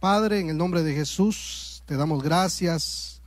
[0.00, 3.22] Padre, en el nombre de Jesús, te damos gracias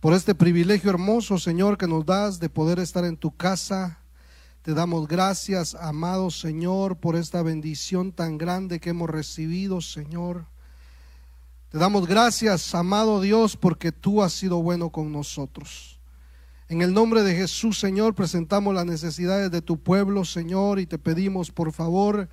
[0.00, 4.00] por este privilegio hermoso, Señor, que nos das de poder estar en tu casa.
[4.62, 10.46] Te damos gracias, amado Señor, por esta bendición tan grande que hemos recibido, Señor.
[11.70, 16.00] Te damos gracias, amado Dios, porque tú has sido bueno con nosotros.
[16.68, 20.98] En el nombre de Jesús, Señor, presentamos las necesidades de tu pueblo, Señor, y te
[20.98, 22.28] pedimos, por favor,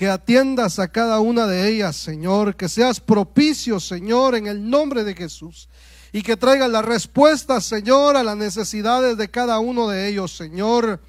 [0.00, 5.04] que atiendas a cada una de ellas, Señor, que seas propicio, Señor, en el nombre
[5.04, 5.68] de Jesús,
[6.10, 11.02] y que traigas la respuesta, Señor, a las necesidades de cada uno de ellos, Señor.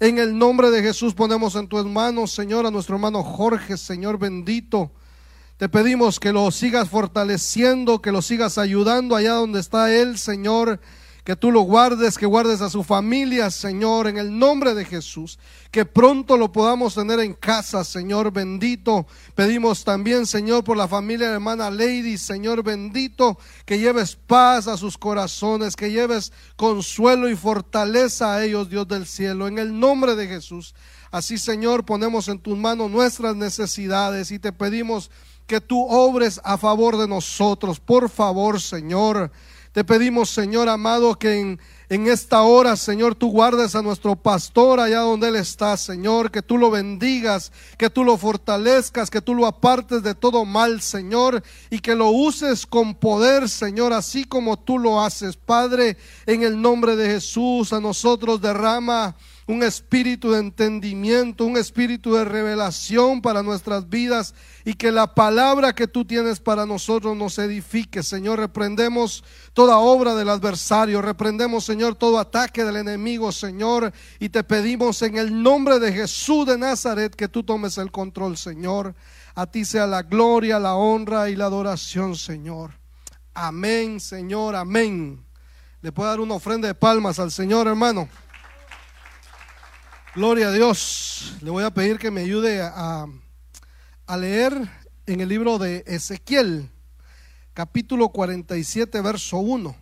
[0.00, 4.18] En el nombre de Jesús ponemos en tus manos, Señor, a nuestro hermano Jorge, Señor
[4.18, 4.90] bendito.
[5.56, 10.80] Te pedimos que lo sigas fortaleciendo, que lo sigas ayudando allá donde está Él, Señor
[11.24, 15.38] que tú lo guardes, que guardes a su familia, Señor, en el nombre de Jesús.
[15.70, 19.06] Que pronto lo podamos tener en casa, Señor bendito.
[19.36, 24.76] Pedimos también, Señor, por la familia de hermana Lady, Señor bendito, que lleves paz a
[24.76, 30.16] sus corazones, que lleves consuelo y fortaleza a ellos, Dios del cielo, en el nombre
[30.16, 30.74] de Jesús.
[31.12, 35.10] Así, Señor, ponemos en tus manos nuestras necesidades y te pedimos
[35.46, 37.78] que tú obres a favor de nosotros.
[37.78, 39.30] Por favor, Señor.
[39.72, 44.78] Te pedimos, Señor amado, que en, en, esta hora, Señor, tú guardes a nuestro pastor
[44.78, 49.34] allá donde él está, Señor, que tú lo bendigas, que tú lo fortalezcas, que tú
[49.34, 54.58] lo apartes de todo mal, Señor, y que lo uses con poder, Señor, así como
[54.58, 60.38] tú lo haces, Padre, en el nombre de Jesús, a nosotros derrama un espíritu de
[60.38, 66.38] entendimiento, un espíritu de revelación para nuestras vidas y que la palabra que tú tienes
[66.38, 68.02] para nosotros nos edifique.
[68.02, 74.44] Señor, reprendemos toda obra del adversario, reprendemos, Señor, todo ataque del enemigo, Señor, y te
[74.44, 78.94] pedimos en el nombre de Jesús de Nazaret que tú tomes el control, Señor.
[79.34, 82.72] A ti sea la gloria, la honra y la adoración, Señor.
[83.34, 85.24] Amén, Señor, amén.
[85.80, 88.08] Le puedo dar una ofrenda de palmas al Señor, hermano.
[90.14, 91.36] Gloria a Dios.
[91.40, 93.06] Le voy a pedir que me ayude a,
[94.06, 94.52] a, leer
[95.06, 96.68] en el libro de Ezequiel,
[97.54, 99.74] capítulo 47, verso 1.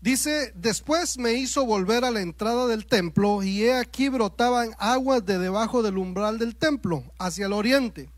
[0.00, 5.24] Dice, después me hizo volver a la entrada del templo y he aquí brotaban aguas
[5.24, 8.10] de debajo del umbral del templo, hacia el oriente,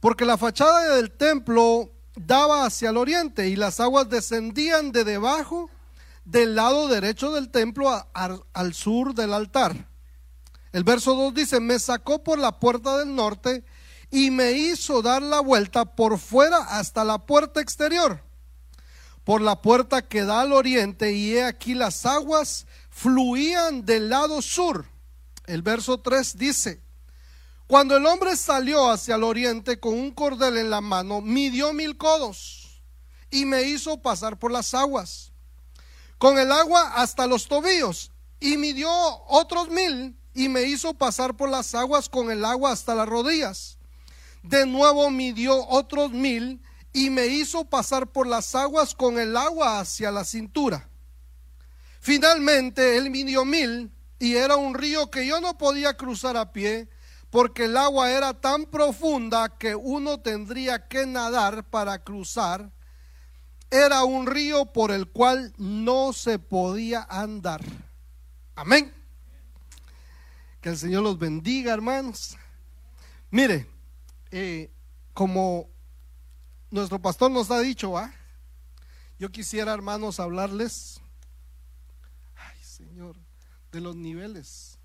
[0.00, 5.70] porque la fachada del templo daba hacia el oriente y las aguas descendían de debajo
[6.26, 9.88] del lado derecho del templo al sur del altar.
[10.72, 13.64] El verso 2 dice, me sacó por la puerta del norte
[14.10, 18.22] y me hizo dar la vuelta por fuera hasta la puerta exterior,
[19.24, 24.42] por la puerta que da al oriente, y he aquí las aguas fluían del lado
[24.42, 24.84] sur.
[25.46, 26.82] El verso 3 dice,
[27.68, 31.96] cuando el hombre salió hacia el oriente con un cordel en la mano, midió mil
[31.96, 32.82] codos
[33.30, 35.32] y me hizo pasar por las aguas
[36.18, 38.10] con el agua hasta los tobillos
[38.40, 38.90] y midió
[39.26, 43.78] otros mil y me hizo pasar por las aguas con el agua hasta las rodillas.
[44.42, 46.62] De nuevo midió otros mil
[46.92, 50.88] y me hizo pasar por las aguas con el agua hacia la cintura.
[52.00, 56.88] Finalmente él midió mil y era un río que yo no podía cruzar a pie
[57.30, 62.70] porque el agua era tan profunda que uno tendría que nadar para cruzar
[63.70, 67.62] era un río por el cual no se podía andar.
[68.54, 68.92] Amén.
[70.60, 72.36] Que el Señor los bendiga, hermanos.
[73.30, 73.68] Mire,
[74.30, 74.70] eh,
[75.12, 75.68] como
[76.70, 77.94] nuestro pastor nos ha dicho,
[79.18, 81.00] yo quisiera, hermanos, hablarles,
[82.36, 83.16] ay Señor,
[83.72, 84.78] de los niveles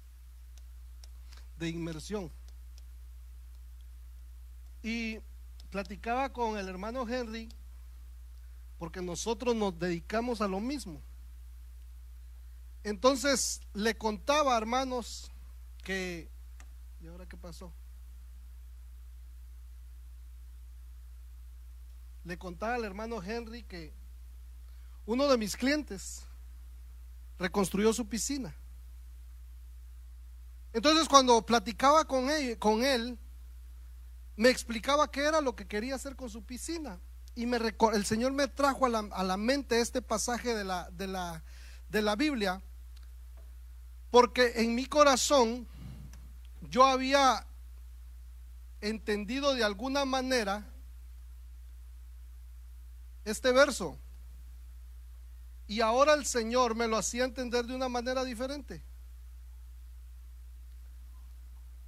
[1.57, 2.31] de inmersión.
[4.83, 5.19] Y
[5.69, 7.49] platicaba con el hermano Henry
[8.81, 10.99] porque nosotros nos dedicamos a lo mismo.
[12.83, 15.29] Entonces le contaba, hermanos,
[15.83, 16.27] que...
[16.99, 17.71] ¿Y ahora qué pasó?
[22.23, 23.93] Le contaba al hermano Henry que
[25.05, 26.23] uno de mis clientes
[27.37, 28.51] reconstruyó su piscina.
[30.73, 33.19] Entonces cuando platicaba con él, con él,
[34.35, 36.99] me explicaba qué era lo que quería hacer con su piscina
[37.35, 37.57] y me
[37.93, 41.43] el Señor me trajo a la, a la mente este pasaje de la, de, la,
[41.89, 42.61] de la Biblia,
[44.09, 45.67] porque en mi corazón
[46.69, 47.45] yo había
[48.81, 50.65] entendido de alguna manera
[53.23, 53.97] este verso.
[55.67, 58.83] Y ahora el Señor me lo hacía entender de una manera diferente.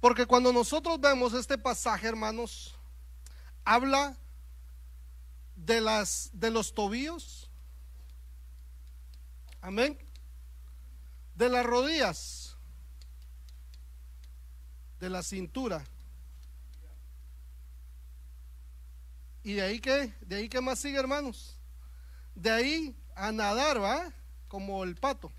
[0.00, 2.74] Porque cuando nosotros vemos este pasaje, hermanos,
[3.64, 4.16] habla
[5.64, 7.50] de, las, de los tobillos.
[9.60, 9.98] Amén.
[11.34, 12.56] De las rodillas.
[15.00, 15.84] De la cintura.
[19.42, 20.14] ¿Y de ahí qué?
[20.20, 21.58] ¿De ahí qué más sigue, hermanos?
[22.34, 24.12] De ahí a nadar, ¿va?
[24.48, 25.30] Como el pato.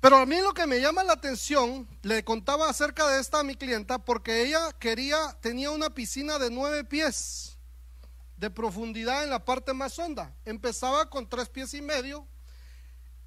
[0.00, 3.42] Pero a mí lo que me llama la atención, le contaba acerca de esta a
[3.42, 7.53] mi clienta, porque ella quería, tenía una piscina de nueve pies
[8.44, 10.30] de profundidad en la parte más honda.
[10.44, 12.28] Empezaba con tres pies y medio,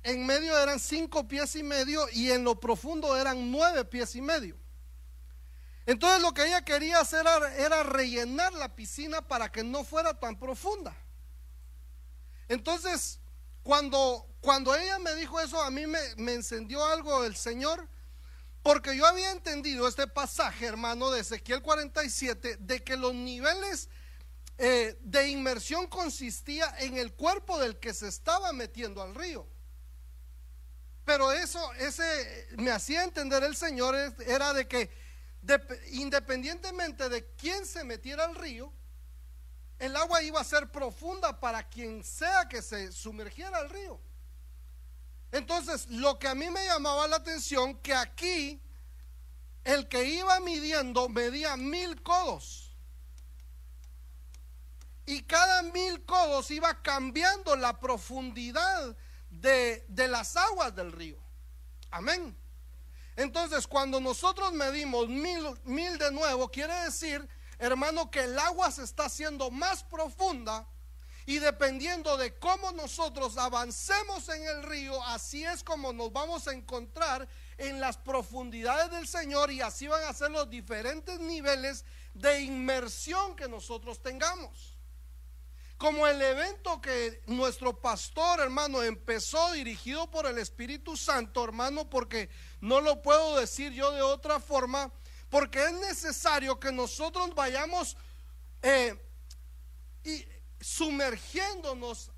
[0.03, 4.21] en medio eran cinco pies y medio y en lo profundo eran nueve pies y
[4.21, 4.55] medio.
[5.87, 7.25] Entonces lo que ella quería hacer
[7.57, 10.95] era, rellenar la piscina para que no fuera tan profunda.
[12.47, 13.19] Entonces,
[13.63, 17.89] cuando cuando ella me dijo eso, a mí me, encendió algo el Señor,
[18.61, 23.89] porque yo había entendido este pasaje, hermano, de Ezequiel 47, de que los niveles
[24.57, 29.45] eh, de inmersión consistía en el cuerpo del que se estaba metiendo al río.
[31.05, 33.95] Pero eso, ese me hacía entender el Señor,
[34.25, 34.89] era de que
[35.91, 38.73] independientemente de quién se metiera al río,
[39.79, 43.99] el agua iba a ser profunda para quien sea que se sumergiera al río.
[45.31, 48.61] Entonces, lo que a mí me llamaba la atención, que aquí
[49.63, 52.66] el que iba midiendo medía mil codos.
[55.07, 58.93] Y cada mil codos iba cambiando la profundidad
[59.29, 61.17] de, las aguas del río.
[61.91, 62.37] Amén.
[63.15, 67.25] Entonces, cuando nosotros medimos mil, mil de nuevo, quiere decir,
[67.57, 70.67] hermano, que el agua se está haciendo más profunda
[71.25, 76.53] y dependiendo de cómo nosotros avancemos en el río, así es como nos vamos a
[76.53, 82.41] encontrar en las profundidades del Señor y así van a ser los diferentes niveles de
[82.41, 84.76] inmersión que nosotros tengamos.
[85.77, 92.29] Como el evento que nuestro pastor, hermano, empezó dirigido por el Espíritu Santo, hermano, porque
[92.61, 94.91] no lo puedo decir yo de otra forma,
[95.29, 97.95] porque es necesario que nosotros vayamos
[98.63, 98.99] eh,
[100.03, 100.25] y
[100.59, 102.11] sumergiéndonos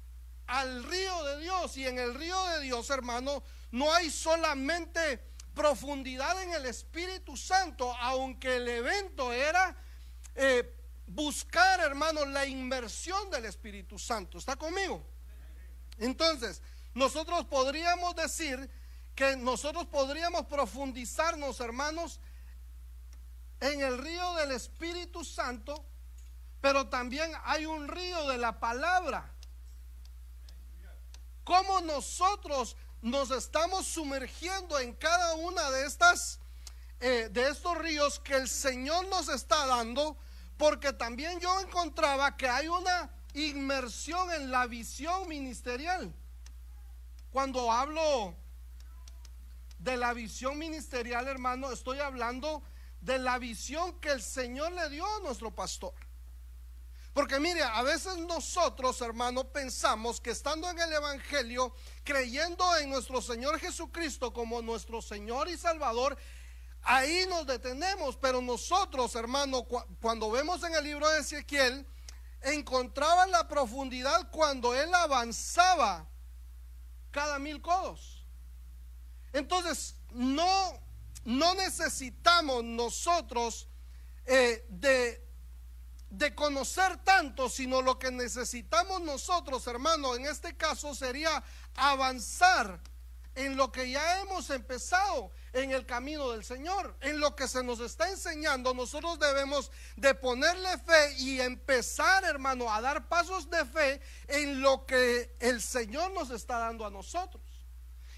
[0.48, 1.76] al río de Dios.
[1.76, 5.22] Y en el río de Dios, hermano, no hay solamente
[5.54, 9.76] profundidad en el Espíritu Santo, aunque el evento era
[10.36, 10.79] eh,
[11.10, 14.38] buscar, hermano, la inmersión del Espíritu Santo.
[14.38, 15.06] ¿Está conmigo?
[15.98, 16.62] Entonces,
[16.94, 18.70] nosotros podríamos decir
[19.16, 22.20] que nosotros podríamos profundizarnos, hermanos,
[23.60, 25.86] en el río del Espíritu Santo
[26.62, 29.34] pero también hay un río de la palabra.
[31.44, 36.40] ¿Cómo nosotros nos estamos sumergiendo en cada una de estas
[37.00, 40.18] eh, de estos ríos que el Señor nos está dando?
[40.60, 46.14] Porque también yo encontraba que hay una inmersión en la visión ministerial.
[47.32, 48.36] Cuando hablo
[49.78, 52.62] de la visión ministerial, hermano, estoy hablando
[53.00, 55.94] de la visión que el Señor le dio a nuestro pastor.
[57.14, 61.74] Porque mire, a veces nosotros, hermano, pensamos que estando en el Evangelio,
[62.04, 66.18] creyendo en nuestro Señor Jesucristo como nuestro Señor y Salvador,
[66.84, 68.18] ahí nos detenemos.
[68.18, 69.64] Pero nosotros, hermano,
[70.02, 71.86] cuando vemos en el libro de Ezequiel,
[72.42, 76.08] encontraba la profundidad cuando Él avanzaba
[77.12, 78.26] cada mil codos.
[79.34, 80.80] Entonces, no,
[81.26, 83.68] no necesitamos nosotros
[84.26, 85.30] eh, de
[86.10, 91.44] de conocer tanto, sino lo que necesitamos nosotros, hermano, en este caso sería
[91.76, 92.82] avanzar
[93.36, 97.64] en lo que ya hemos empezado en el camino del Señor, en lo que se
[97.64, 103.66] nos está enseñando, nosotros debemos de ponerle fe y empezar, hermano, a dar pasos de
[103.66, 107.44] fe en lo que el Señor nos está dando a nosotros.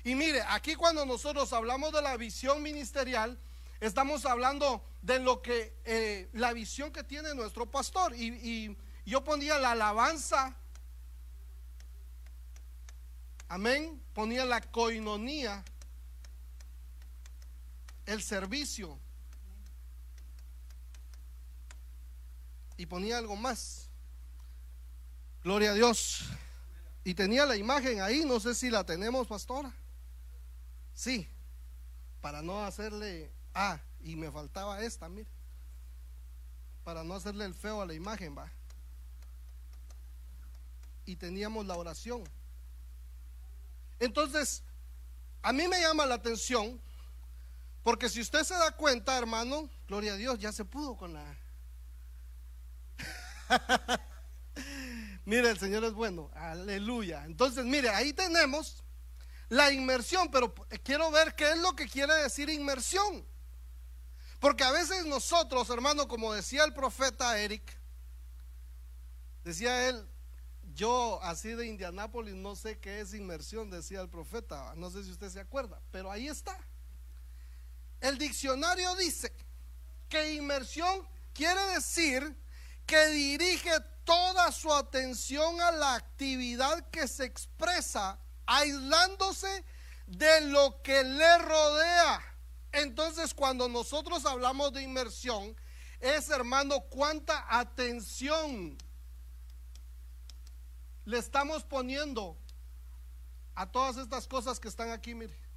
[0.04, 3.40] Y mire, aquí cuando nosotros hablamos de la visión ministerial,
[3.82, 8.14] Estamos hablando de lo que eh, la visión que tiene nuestro pastor.
[8.16, 10.56] Y, yo ponía la alabanza.
[13.48, 14.00] Amén.
[14.14, 15.66] Ponía la coinonía.
[18.06, 18.98] El servicio.
[22.78, 23.90] Y ponía algo más.
[25.44, 26.26] Gloria a Dios.
[27.04, 29.74] Y tenía la imagen ahí, no sé si la tenemos, pastora.
[30.94, 31.28] Sí,
[32.22, 35.28] para no hacerle Ah, y me faltaba esta, mire.
[36.84, 38.50] Para no hacerle el feo a la imagen, va.
[41.06, 42.24] Y teníamos la oración.
[44.00, 44.64] Entonces,
[45.42, 46.80] a mí me llama la atención,
[47.84, 51.38] porque si usted se da cuenta, hermano, gloria a Dios, ya se pudo con la...
[55.26, 56.30] Mire, el Señor es bueno.
[56.36, 57.26] Aleluya.
[57.26, 58.84] Entonces, mire, ahí tenemos
[59.50, 63.26] la inmersión, pero quiero ver qué es lo que quiere decir inmersión.
[64.40, 67.62] Porque a veces nosotros, hermano, como decía el profeta Eric,
[69.44, 70.08] decía él,
[70.74, 75.12] yo así de Indianápolis no sé qué es inmersión, decía el profeta, no sé si
[75.12, 76.58] usted se acuerda, pero ahí está.
[78.02, 79.32] El diccionario dice
[80.10, 82.36] que inmersión quiere decir
[82.86, 83.72] que dirige
[84.04, 89.64] toda su atención a la actividad que se expresa, aislándose
[90.08, 92.22] de lo que le rodea.
[92.72, 95.56] Entonces, cuando nosotros hablamos de inmersión,
[96.00, 98.78] es hermano, cuánta atención
[101.06, 102.36] le estamos poniendo
[103.54, 105.51] a todas estas cosas que están aquí, mire.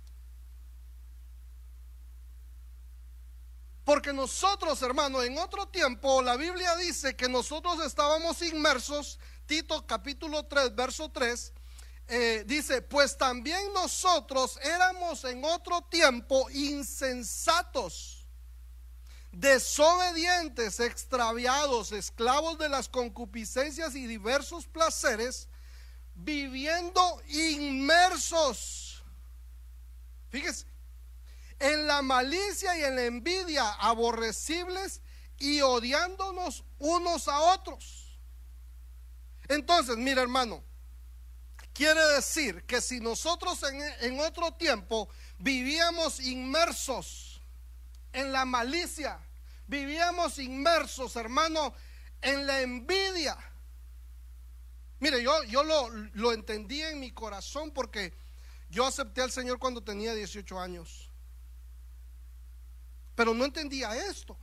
[3.85, 10.47] Porque nosotros, hermano, en otro tiempo la Biblia dice que nosotros estábamos inmersos, Tito capítulo
[10.47, 11.53] 3, verso 3,
[12.07, 18.27] eh, dice, pues también nosotros éramos en otro tiempo insensatos,
[19.33, 25.49] desobedientes, extraviados, esclavos de las concupiscencias y diversos placeres,
[26.15, 29.03] viviendo inmersos.
[30.31, 30.67] Fíjese,
[31.59, 35.01] en la malicia y en la envidia, aborrecibles
[35.39, 38.19] y odiándonos unos a otros.
[39.49, 40.63] Entonces, mira hermano,
[41.75, 43.61] Quiere decir que si nosotros
[44.01, 45.09] en, otro tiempo
[45.41, 47.41] vivíamos inmersos
[48.13, 49.19] en la malicia,
[49.67, 51.75] vivíamos inmersos, hermano,
[52.23, 53.37] en la envidia.
[55.01, 58.15] Mire, yo, yo lo, lo entendí en mi corazón porque
[58.71, 61.04] yo acepté al Señor cuando tenía 18 años.
[63.15, 64.37] Pero no entendía esto.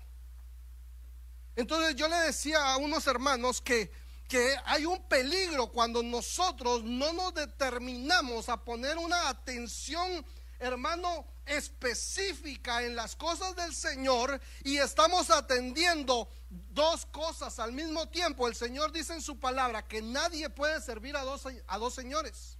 [1.55, 3.91] Entonces yo le decía a unos hermanos que
[4.31, 10.25] que hay un peligro cuando nosotros no nos determinamos a poner una atención,
[10.57, 18.47] hermano, específica en las cosas del Señor y estamos atendiendo dos cosas al mismo tiempo.
[18.47, 22.57] El Señor dice en su palabra que nadie puede servir a dos, a dos señores.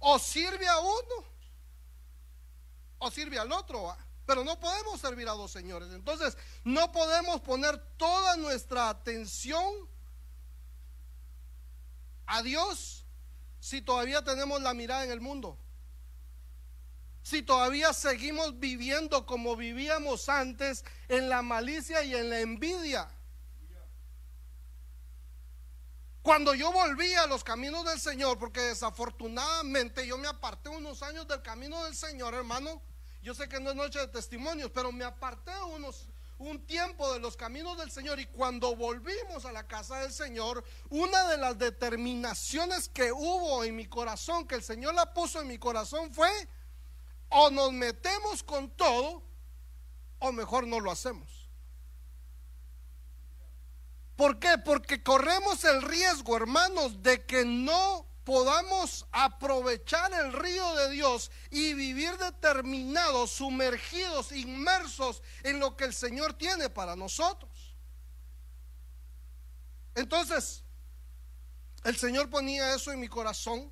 [0.00, 1.32] O sirve a uno
[2.98, 3.96] o sirve al otro.
[4.26, 5.90] Pero no podemos servir a dos señores.
[5.92, 9.88] Entonces, no podemos poner toda nuestra atención
[12.26, 13.04] a Dios
[13.62, 15.56] si todavía tenemos la mirada en el mundo?
[17.22, 23.08] Si todavía seguimos viviendo como vivíamos antes en la malicia y en la envidia.
[26.22, 31.28] Cuando yo volví a los caminos del Señor, porque desafortunadamente yo me aparté unos años
[31.28, 32.82] del camino del Señor, hermano.
[33.22, 37.20] Yo sé que no es noche de testimonios, pero me aparté unos un tiempo de
[37.20, 41.56] los caminos del Señor y cuando volvimos a la casa del Señor, una de las
[41.56, 46.30] determinaciones que hubo en mi corazón, que el Señor la puso en mi corazón fue,
[47.28, 49.22] o nos metemos con todo,
[50.18, 51.48] o mejor no lo hacemos.
[54.16, 54.58] ¿Por qué?
[54.58, 61.74] Porque corremos el riesgo, hermanos, de que no podamos aprovechar el río de Dios y
[61.74, 67.74] vivir determinados, sumergidos, inmersos en lo que el Señor tiene para nosotros.
[69.94, 70.62] Entonces,
[71.84, 73.70] el Señor ponía eso en mi corazón,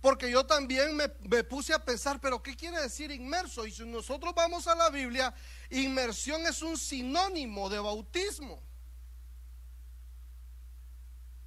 [0.00, 1.08] porque yo también me,
[1.44, 3.66] puse a pensar, pero ¿qué quiere decir inmerso?
[3.66, 5.34] Y si nosotros vamos a la Biblia,
[5.70, 8.62] inmersión es un sinónimo de bautismo.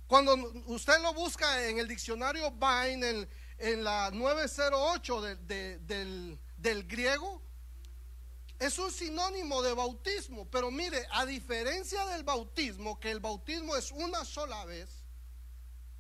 [0.08, 0.36] Cuando
[0.68, 7.42] usted lo busca en el diccionario Vine, en, la 908 del, del griego,
[8.58, 10.48] es un sinónimo de bautismo.
[10.50, 14.90] Pero mire, a diferencia del bautismo, que el bautismo es una sola vez,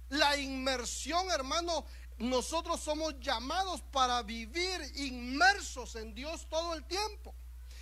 [0.09, 1.85] la inmersión, hermano,
[2.17, 7.35] nosotros somos llamados para vivir inmersos en Dios todo el tiempo.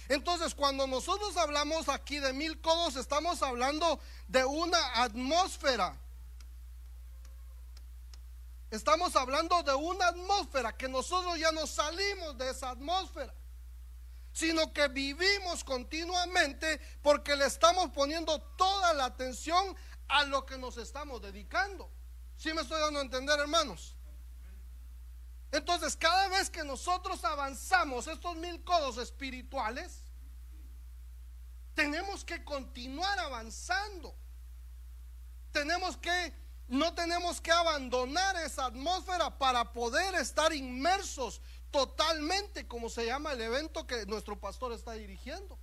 [0.09, 5.99] Entonces, cuando nosotros hablamos aquí de mil codos, estamos hablando de una atmósfera
[8.75, 13.33] Estamos hablando de una atmósfera que nosotros ya no salimos de esa atmósfera,
[14.33, 19.77] sino que vivimos continuamente porque le estamos poniendo toda la atención
[20.09, 21.89] a lo que nos estamos dedicando.
[22.35, 23.95] ¿Sí me estoy dando a entender, hermanos?
[25.53, 30.03] Entonces, cada vez que nosotros avanzamos estos mil codos espirituales,
[31.73, 34.17] tenemos que continuar avanzando.
[35.53, 41.41] Tenemos que no tenemos que abandonar esa atmósfera para poder estar inmersos
[41.71, 45.59] totalmente, como se llama el evento que nuestro pastor está dirigiendo.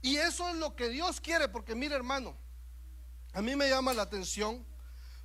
[0.00, 2.36] Y eso es lo que Dios quiere, porque mire hermano,
[3.32, 4.66] a mí me llama la atención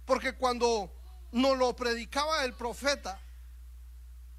[0.06, 0.90] porque cuando
[1.34, 3.20] nos lo predicaba el profeta,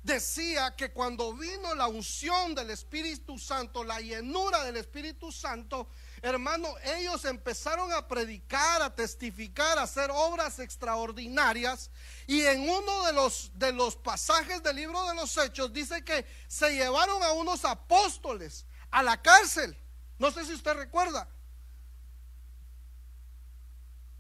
[0.03, 5.89] decía que cuando vino la unción del Espíritu Santo, la llenura del Espíritu Santo,
[6.23, 11.91] hermano, ellos empezaron a predicar, a testificar, a hacer obras extraordinarias.
[12.27, 16.27] Y en uno de los, de los pasajes del libro de los Hechos dice que
[16.47, 19.77] se llevaron a unos apóstoles a la cárcel.
[20.19, 21.29] No sé si usted recuerda.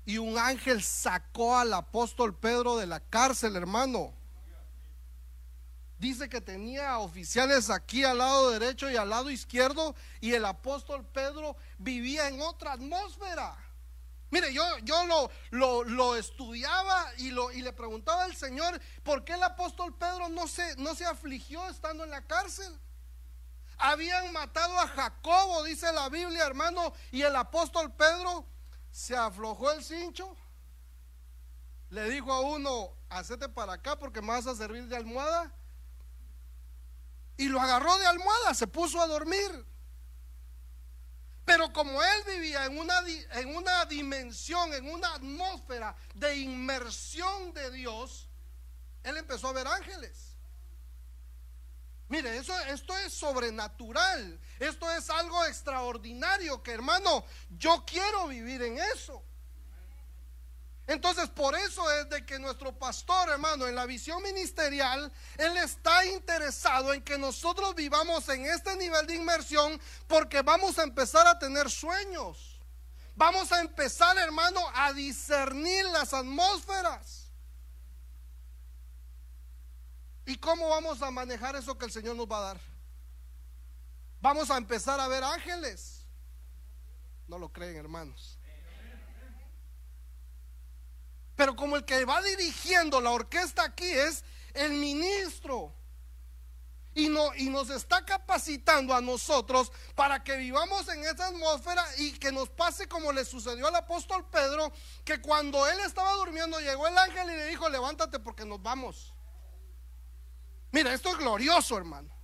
[0.04, 4.17] Y un ángel sacó al apóstol Pedro de la cárcel, hermano.
[5.98, 11.04] Dice que tenía oficiales aquí al lado derecho y al lado izquierdo y el apóstol
[11.04, 13.56] Pedro vivía en otra atmósfera.
[14.30, 19.24] Mire, yo, yo lo, lo, lo, estudiaba y, lo, y le preguntaba al Señor por
[19.24, 22.78] qué el apóstol Pedro no se, no se afligió estando en la cárcel.
[23.78, 28.44] Habían matado a Jacobo, dice la Biblia, hermano, y el apóstol Pedro
[28.90, 30.36] se aflojó el cincho,
[31.90, 35.54] le dijo a uno, hacete para acá porque me vas a servir de almohada.
[37.38, 39.64] Y lo agarró de almohada, se puso a dormir.
[41.46, 47.70] Pero como él vivía en una, en una dimensión, en una atmósfera de inmersión de
[47.70, 48.28] Dios,
[49.02, 50.36] él empezó a ver ángeles.
[52.08, 54.40] Mire, eso, esto es sobrenatural.
[54.58, 59.24] Esto es algo extraordinario que hermano, yo quiero vivir en eso.
[60.88, 66.06] Entonces, por eso es de que nuestro pastor, hermano, en la visión ministerial, él está
[66.06, 71.38] interesado en que nosotros vivamos en este nivel de inmersión porque vamos a empezar a
[71.38, 72.58] tener sueños.
[73.14, 77.26] Vamos a empezar, hermano, a discernir las atmósferas.
[80.24, 82.60] ¿Y cómo vamos a manejar eso que el Señor nos va a dar?
[84.22, 86.06] Vamos a empezar a ver ángeles.
[87.26, 88.37] No lo creen, hermanos.
[91.38, 94.24] Pero como el que va dirigiendo la orquesta aquí es
[94.54, 95.72] el ministro.
[96.94, 102.10] Y, no, y nos está capacitando a nosotros para que vivamos en esa atmósfera y
[102.18, 104.72] que nos pase como le sucedió al apóstol Pedro,
[105.04, 109.14] que cuando él estaba durmiendo llegó el ángel y le dijo, levántate porque nos vamos.
[110.72, 112.17] Mira, esto es glorioso, hermano.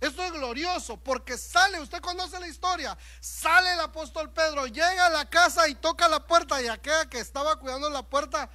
[0.00, 5.10] Esto es glorioso porque sale, usted conoce la historia, sale el apóstol Pedro, llega a
[5.10, 8.48] la casa y toca la puerta y aquella que estaba cuidando la puerta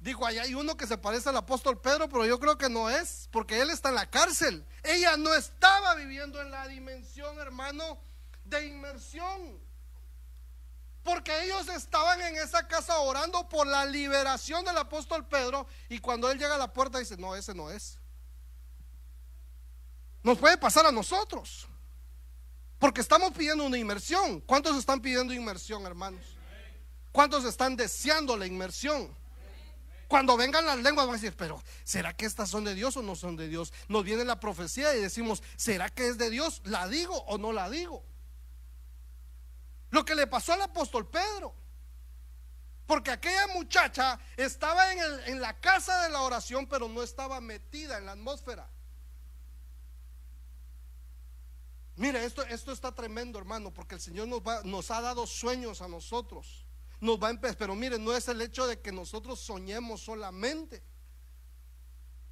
[0.00, 2.90] dijo, ahí hay uno que se parece al apóstol Pedro, pero yo creo que no
[2.90, 4.66] es, porque él está en la cárcel.
[4.82, 7.98] Ella no estaba viviendo en la dimensión, hermano,
[8.44, 9.60] de inmersión.
[11.04, 16.28] Porque ellos estaban en esa casa orando por la liberación del apóstol Pedro y cuando
[16.28, 18.00] él llega a la puerta dice, no, ese no es.
[20.26, 21.68] Nos puede pasar a nosotros.
[22.80, 24.40] Porque estamos pidiendo una inmersión.
[24.40, 26.20] ¿Cuántos están pidiendo inmersión, hermanos?
[27.12, 29.16] ¿Cuántos están deseando la inmersión?
[30.08, 33.02] Cuando vengan las lenguas van a decir, pero ¿será que estas son de Dios o
[33.02, 33.72] no son de Dios?
[33.86, 36.60] Nos viene la profecía y decimos, ¿será que es de Dios?
[36.64, 38.04] ¿La digo o no la digo?
[39.90, 41.54] Lo que le pasó al apóstol Pedro.
[42.88, 47.98] Porque aquella muchacha estaba en, en, la casa de la oración, pero no estaba metida
[47.98, 48.68] en la atmósfera.
[51.96, 55.80] Mire, esto, esto está tremendo, hermano, porque el Señor nos, va, nos ha dado sueños
[55.80, 56.66] a nosotros.
[57.00, 60.82] Nos va a pero mire, no es el hecho de que nosotros soñemos solamente.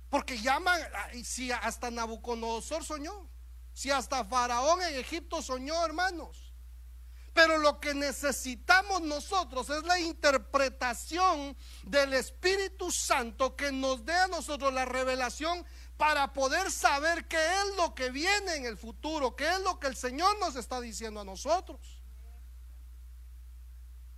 [0.08, 0.80] Porque llaman,
[1.24, 3.28] si hasta Nabucodonosor soñó,
[3.72, 6.54] si hasta Faraón en Egipto soñó, hermanos.
[7.34, 14.28] Pero lo que necesitamos nosotros es la interpretación del Espíritu Santo que nos dé a
[14.28, 19.48] nosotros la revelación para poder saber qué es lo que viene en el futuro, qué
[19.48, 21.80] es lo que el Señor nos está diciendo a nosotros.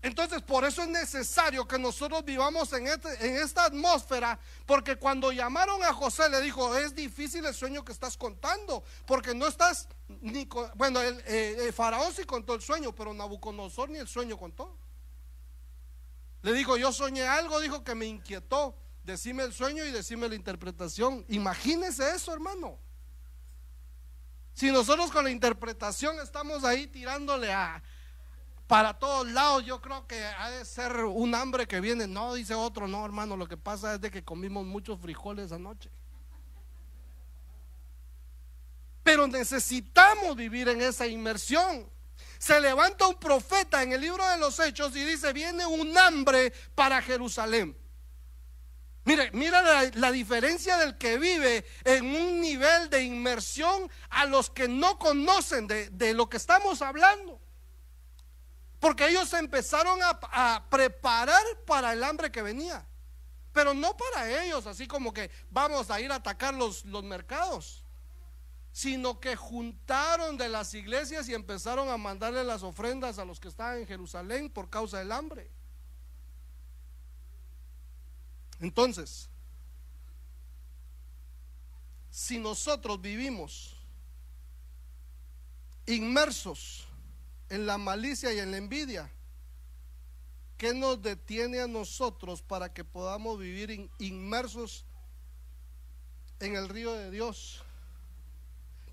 [0.02, 5.32] Entonces, por eso es necesario que nosotros vivamos en, este, en, esta atmósfera, porque cuando
[5.32, 9.88] llamaron a José le dijo, es difícil el sueño que estás contando, porque no estás
[10.20, 14.38] ni bueno, el, eh, el, faraón sí contó el sueño, pero Nabucodonosor ni el sueño
[14.38, 14.78] contó.
[16.42, 20.34] Le dijo, yo soñé algo, dijo que me inquietó, decime el sueño y decime la
[20.34, 21.24] interpretación.
[21.28, 22.78] Imagínese eso, hermano.
[24.52, 27.82] Si nosotros con la interpretación estamos ahí tirándole a,
[28.66, 29.64] para todos lados.
[29.64, 32.06] Yo creo que ha de ser un hambre que viene.
[32.06, 35.90] No, dice otro, no, hermano, lo que pasa es de que comimos muchos frijoles anoche.
[39.04, 41.88] Pero necesitamos vivir en esa inmersión.
[42.38, 46.52] Se levanta un profeta en el libro de los Hechos y dice, viene un hambre
[46.74, 47.76] para Jerusalén.
[49.06, 49.62] Mire, mira
[49.94, 55.68] la, diferencia del que vive en un nivel de inmersión a los que no conocen
[55.68, 57.40] de, de lo que estamos hablando.
[58.80, 62.84] Porque ellos empezaron a, preparar para el hambre que venía.
[63.52, 67.84] Pero no para ellos, así como que vamos a ir a atacar los, los mercados
[68.72, 73.48] sino que juntaron de las iglesias y empezaron a mandarle las ofrendas a los que
[73.48, 75.50] estaban en Jerusalén por causa del hambre.
[78.60, 79.28] Entonces,
[82.10, 83.76] si nosotros vivimos
[85.86, 86.86] inmersos
[87.48, 89.10] en la malicia y en la envidia,
[90.56, 94.84] ¿qué nos detiene a nosotros para que podamos vivir inmersos
[96.40, 97.62] en el río de Dios?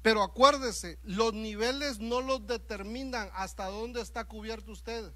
[0.01, 5.13] Pero acuérdese, los niveles no los determinan hasta dónde está cubierto usted,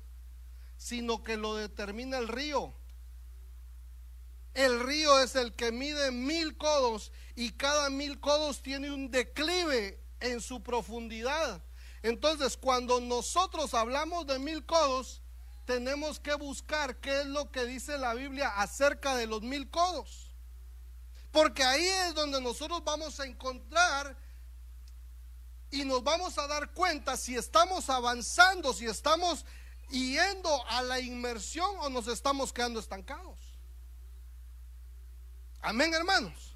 [0.78, 2.74] sino que lo determina el río.
[4.54, 10.02] El río es el que mide mil codos y cada mil codos tiene un declive
[10.20, 11.64] en su profundidad.
[12.02, 15.22] Entonces, cuando nosotros hablamos de mil codos,
[15.66, 20.32] tenemos que buscar qué es lo que dice la Biblia acerca de los mil codos.
[21.32, 24.18] Porque ahí es donde nosotros vamos a encontrar
[25.70, 29.46] y nos vamos a dar cuenta si estamos avanzando, si estamos
[29.90, 33.47] yendo a la inmersión o nos estamos quedando estancados.
[35.68, 36.56] Amén, hermanos.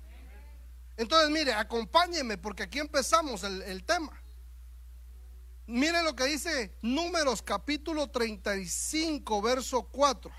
[0.96, 4.18] Entonces, mire, acompáñeme porque aquí empezamos el, tema.
[5.68, 10.32] Mire lo que dice Números capítulo 35, verso 4.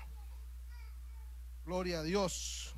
[1.67, 2.73] Gloria a Dios.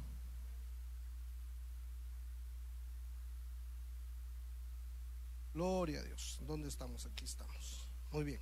[5.53, 6.39] Gloria a Dios.
[6.41, 7.05] ¿Dónde estamos?
[7.05, 7.87] Aquí estamos.
[8.11, 8.41] Muy bien.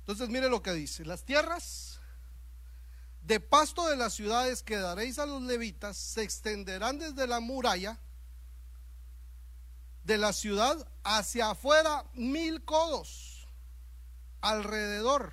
[0.00, 1.04] Entonces mire lo que dice.
[1.04, 1.93] Las tierras
[3.24, 7.98] de pasto de las ciudades que daréis a los levitas se extenderán desde la muralla
[10.04, 13.48] de la ciudad hacia afuera mil codos
[14.42, 15.32] alrededor.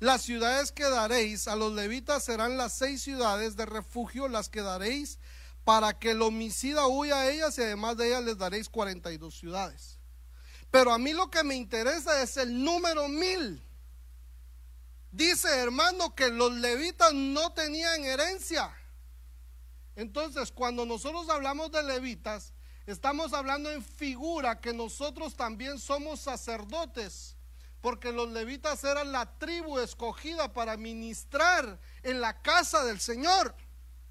[0.00, 4.62] Las ciudades que daréis a los levitas serán las seis ciudades de refugio, las que
[4.62, 5.20] daréis
[5.64, 10.00] para que el homicida huya a ellas y además de ellas les daréis 42 ciudades.
[10.72, 13.62] Pero a mí lo que me interesa es el número mil.
[15.12, 18.74] Dice hermano que los levitas no tenían herencia.
[19.94, 22.54] Entonces cuando nosotros hablamos de levitas,
[22.86, 27.36] estamos hablando en figura que nosotros también somos sacerdotes.
[27.82, 33.54] Porque los levitas eran la tribu escogida para ministrar en la casa del Señor.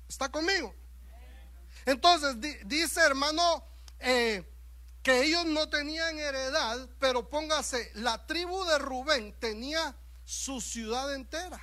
[0.07, 0.75] ¿Está conmigo?
[1.85, 2.35] Entonces
[2.65, 3.65] dice hermano
[3.97, 4.47] eh,
[5.01, 11.59] que ellos no tenían heredad, pero póngase, la tribu de Rubén tenía su ciudad entera.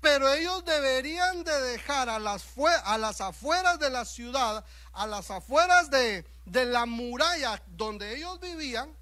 [0.00, 2.44] Pero ellos deberían de dejar a las,
[2.84, 8.38] a las afueras de la ciudad, a las afueras de, de la muralla donde ellos
[8.38, 8.94] vivían,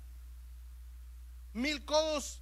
[1.53, 2.41] mil codos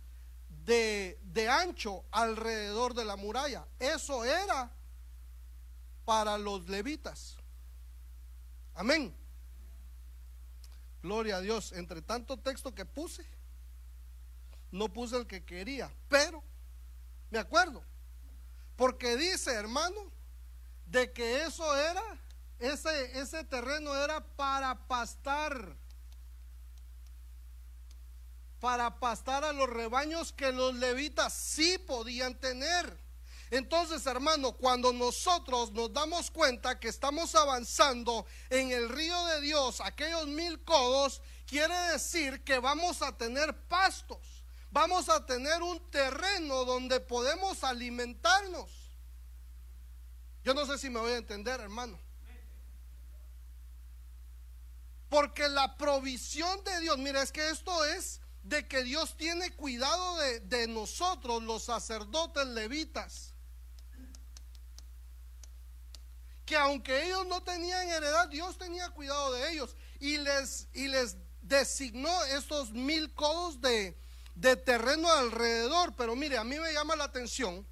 [0.65, 3.67] de, de ancho alrededor de la muralla.
[3.81, 4.71] Eso era
[6.05, 7.37] para los levitas.
[8.75, 9.15] Amén.
[11.03, 11.73] Gloria a Dios.
[11.73, 13.27] Entre tanto texto que puse,
[14.73, 16.43] no puse el que quería, pero
[17.31, 17.85] me acuerdo.
[18.77, 20.11] Porque dice, hermano,
[20.87, 22.03] de que eso era,
[22.59, 25.77] ese, ese terreno era para pastar.
[28.61, 32.99] Para pastar a los rebaños que los levitas sí podían tener.
[33.51, 39.83] Entonces, hermano, cuando nosotros nos damos cuenta que estamos avanzando en el río de Dios,
[39.83, 44.42] aquellos mil codos, quiere decir que vamos a tener pastos,
[44.73, 48.71] vamos a tener un terreno donde podemos alimentarnos.
[50.43, 52.01] Yo no sé si me voy a entender, hermano.
[55.09, 60.17] Porque la provisión de Dios, mira, es que esto es de que Dios tiene cuidado
[60.17, 63.29] de, nosotros, los sacerdotes levitas.
[66.47, 71.17] que aunque ellos no tenían heredad, Dios tenía cuidado de ellos y les, y les
[71.41, 73.97] designó estos mil codos de,
[74.35, 75.95] de terreno alrededor.
[75.97, 77.67] Pero mire, a mí me llama la atención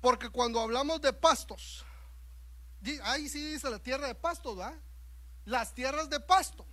[0.00, 1.84] porque cuando hablamos de pastos,
[3.02, 4.58] ahí sí dice la tierra de pastos.
[5.44, 6.66] Las tierras de pasto.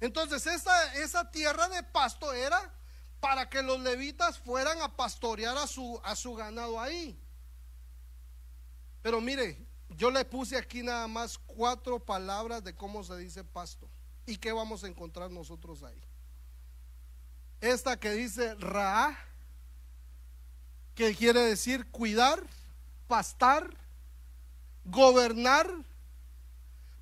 [0.00, 2.72] Entonces esa, esa tierra de pasto era
[3.20, 7.18] para que los levitas fueran a pastorear a su, a su ganado ahí.
[9.02, 13.88] Pero mire, yo le puse aquí nada más cuatro palabras de cómo se dice pasto
[14.26, 16.02] y qué vamos a encontrar nosotros ahí.
[17.64, 19.18] Esta que dice Ra,
[20.94, 22.42] que quiere decir cuidar,
[23.08, 23.74] pastar,
[24.84, 25.70] gobernar,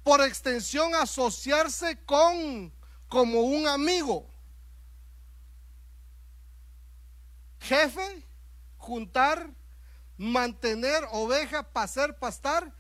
[0.05, 2.73] por extensión asociarse con,
[3.09, 4.25] como un amigo.
[7.59, 8.25] Jefe,
[8.79, 9.51] juntar,
[10.17, 12.73] mantener oveja, pasar, pastar,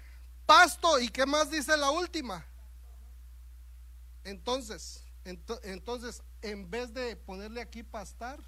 [0.46, 2.46] pasto y qué más dice la última.
[4.22, 8.40] Entonces, entonces, en vez de ponerle aquí pastar,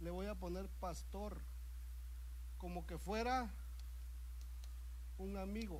[0.00, 1.40] le voy a poner pastor,
[2.56, 3.52] como que fuera
[5.18, 5.78] un amigo.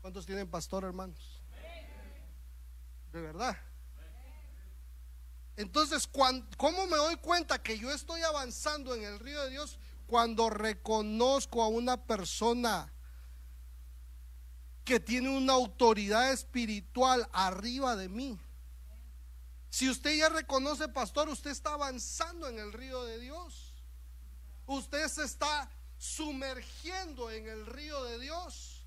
[0.00, 1.42] ¿Cuántos tienen pastor, hermanos?
[3.12, 3.56] De verdad.
[5.56, 6.08] Entonces,
[6.56, 9.78] ¿cómo me doy cuenta que yo estoy avanzando en el río de Dios?
[10.06, 12.92] Cuando reconozco a una persona
[14.86, 18.38] que tiene una autoridad espiritual arriba de mí.
[19.68, 23.74] Si usted ya reconoce, pastor, usted está avanzando en el río de Dios.
[24.64, 25.68] Usted se está
[25.98, 28.86] sumergiendo en el río de Dios.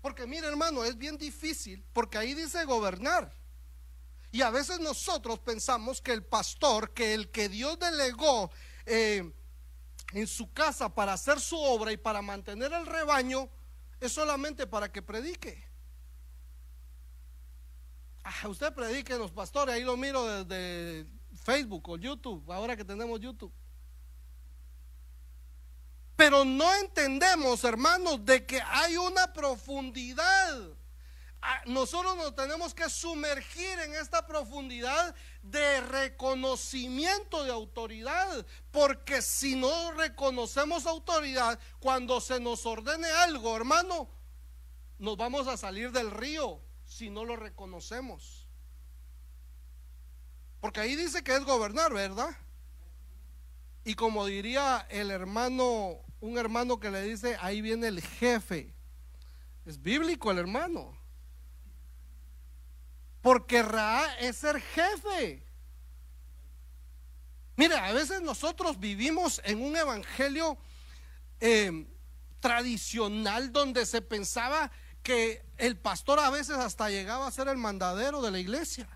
[0.00, 3.30] Porque mire hermano, es bien difícil, porque ahí dice gobernar.
[4.32, 8.50] Y a veces nosotros pensamos que el pastor, que el que Dios delegó
[8.86, 9.30] eh,
[10.14, 13.50] en su casa para hacer su obra y para mantener el rebaño,
[14.00, 15.62] es solamente para que predique.
[18.24, 23.20] Ah, usted predique los pastores, ahí lo miro desde Facebook o YouTube, ahora que tenemos
[23.20, 23.52] YouTube.
[26.16, 30.79] Pero no entendemos, hermanos, de que hay una profundidad.
[31.66, 39.92] Nosotros nos tenemos que sumergir en esta profundidad de reconocimiento de autoridad, porque si no
[39.92, 44.08] reconocemos autoridad, cuando se nos ordene algo, hermano,
[44.98, 48.46] nos vamos a salir del río si no lo reconocemos.
[50.60, 52.36] Porque ahí dice que es gobernar, ¿verdad?
[53.82, 58.74] Y como diría el hermano, un hermano que le dice, ahí viene el jefe.
[59.64, 60.99] Es bíblico el hermano.
[63.22, 65.42] Porque Ra es ser jefe.
[67.56, 70.56] Mire, a veces nosotros vivimos en un evangelio
[71.40, 71.86] eh,
[72.40, 74.70] tradicional donde se pensaba
[75.02, 78.88] que el pastor a veces hasta llegaba a ser el mandadero de la iglesia.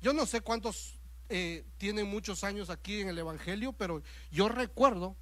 [0.00, 0.98] Yo no sé cuántos
[1.28, 5.16] eh, tienen muchos años aquí en el Evangelio, pero yo recuerdo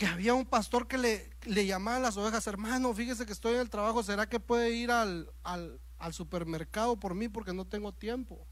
[0.00, 3.56] que había un pastor que le, le llamaba a las ovejas, hermano, fíjese que estoy
[3.56, 5.30] en el trabajo, ¿será que puede ir al,
[6.12, 8.46] supermercado por mí porque no tengo tiempo?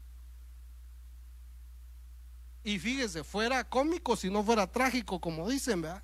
[2.63, 6.03] Y fíjese, fuera cómico si no fuera trágico, como dicen, ¿verdad?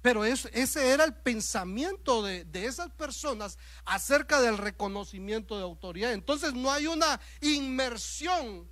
[0.00, 6.14] Pero ese era el pensamiento de, esas personas acerca del reconocimiento de autoridad.
[6.14, 8.66] Entonces no hay una inmersión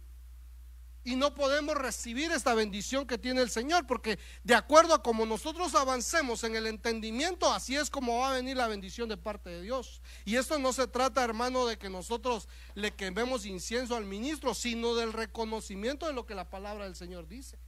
[1.09, 5.25] y no podemos recibir esta bendición que tiene el Señor, porque de acuerdo a como
[5.25, 9.49] nosotros avancemos en el entendimiento, así es como va a venir la bendición de parte
[9.49, 10.03] de Dios.
[10.27, 14.95] Y esto no se trata, hermano, de que nosotros le quememos incienso al ministro, sino
[14.95, 17.59] del reconocimiento de lo que la palabra del Señor dice.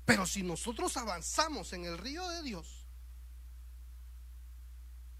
[0.06, 2.86] Pero si nosotros avanzamos en el río de Dios,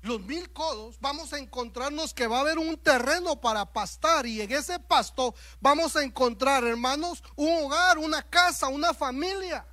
[0.01, 4.41] los mil codos, vamos a encontrarnos que va a haber un terreno para pastar y
[4.41, 9.67] en ese pasto vamos a encontrar, hermanos, un hogar, una casa, una familia.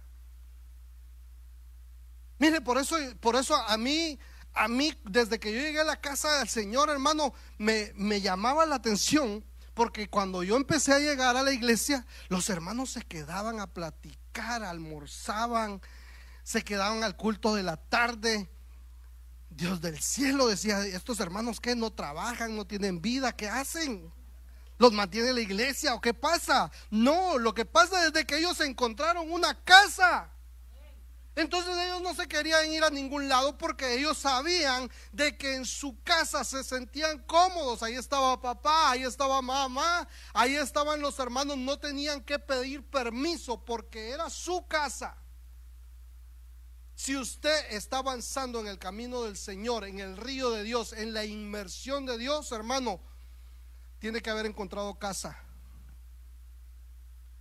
[2.39, 4.19] Mire, por eso, por eso a mí,
[4.53, 8.65] a mí, desde que yo llegué a la casa del Señor, hermano, me, me llamaba
[8.65, 9.43] la atención,
[9.73, 14.63] porque cuando yo empecé a llegar a la iglesia, los hermanos se quedaban a platicar,
[14.63, 15.81] almorzaban,
[16.43, 18.49] se quedaban al culto de la tarde
[19.55, 24.11] Dios del cielo decía, estos hermanos que no trabajan, no tienen vida, ¿qué hacen?
[24.77, 26.69] ¿Los mantiene la iglesia o qué pasa?
[26.89, 30.29] No, lo que pasa es que ellos encontraron una casa.
[31.35, 35.65] Entonces ellos no se querían ir a ningún lado porque ellos sabían de que en
[35.65, 37.83] su casa se sentían cómodos.
[37.83, 41.57] Ahí estaba papá, ahí estaba mamá, ahí estaban los hermanos.
[41.57, 45.17] No tenían que pedir permiso porque era su casa.
[46.95, 51.13] Si usted está avanzando en el camino del Señor, en el río de Dios, en
[51.13, 53.01] la inmersión de Dios, hermano,
[53.99, 55.37] tiene que haber encontrado casa.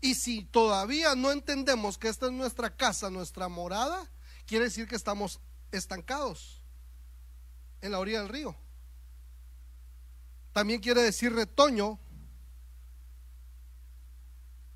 [0.04, 4.06] Y si todavía no entendemos que esta es nuestra casa, nuestra morada,
[4.44, 5.40] quiere decir que estamos
[5.72, 6.62] estancados
[7.80, 8.54] en la orilla del río.
[10.52, 11.98] También quiere decir retoño.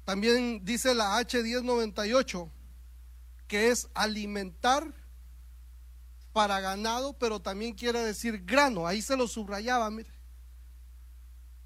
[0.07, 2.51] También dice la H1098
[3.49, 4.95] que es alimentar
[6.33, 8.87] para ganado, pero también quiere decir grano.
[8.87, 10.11] Ahí se lo subrayaba, mire.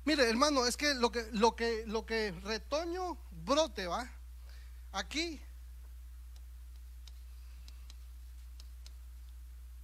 [0.05, 4.11] Mire, hermano, es que lo que lo que lo que retoño brote, ¿va?
[4.93, 5.41] Aquí.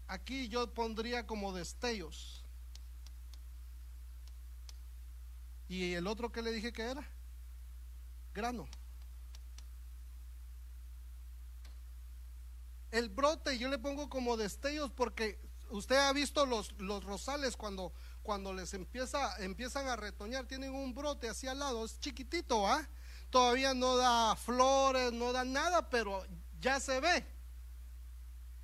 [0.07, 2.45] Aquí yo pondría como destellos.
[5.69, 7.07] ¿Y el otro que le dije que era?
[8.33, 8.67] Grano.
[12.91, 17.93] El brote yo le pongo como destellos porque usted ha visto los, los rosales cuando,
[18.23, 22.89] cuando les empieza, empiezan a retoñar, tienen un brote hacia al lado, es chiquitito, ¿ah?
[23.31, 26.25] Todavía no da flores, no da nada, pero
[26.61, 27.27] ya se ve.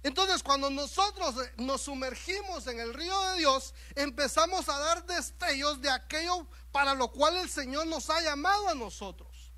[0.03, 5.91] Entonces cuando nosotros nos sumergimos en el río de Dios, empezamos a dar destellos de
[5.91, 9.53] aquello para lo cual el Señor nos ha llamado a nosotros.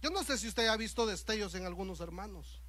[0.00, 2.60] Yo no sé si usted ha visto destellos en algunos hermanos.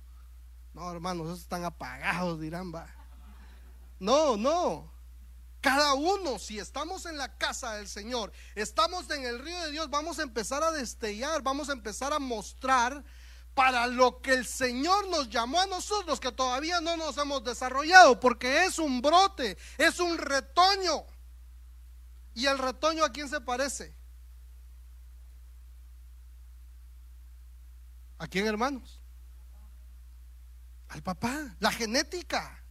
[0.73, 2.87] No, hermanos, esos están apagados, dirán, va.
[3.99, 4.94] No, no.
[5.65, 9.89] Cada uno, si estamos en la casa del Señor, estamos en el río de Dios,
[9.89, 13.03] vamos a empezar a destellar, vamos a empezar a mostrar
[13.55, 18.19] para lo que el Señor nos llamó a nosotros, que todavía no nos hemos desarrollado,
[18.19, 21.03] porque es un brote, es un retoño.
[22.35, 23.95] ¿Y el retoño a quién se parece?
[28.19, 29.01] ¿A quién, hermanos?
[30.89, 32.61] Al papá, la genética.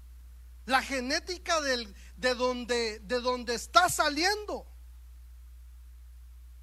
[0.67, 4.67] La genética del, de, donde, de donde está saliendo.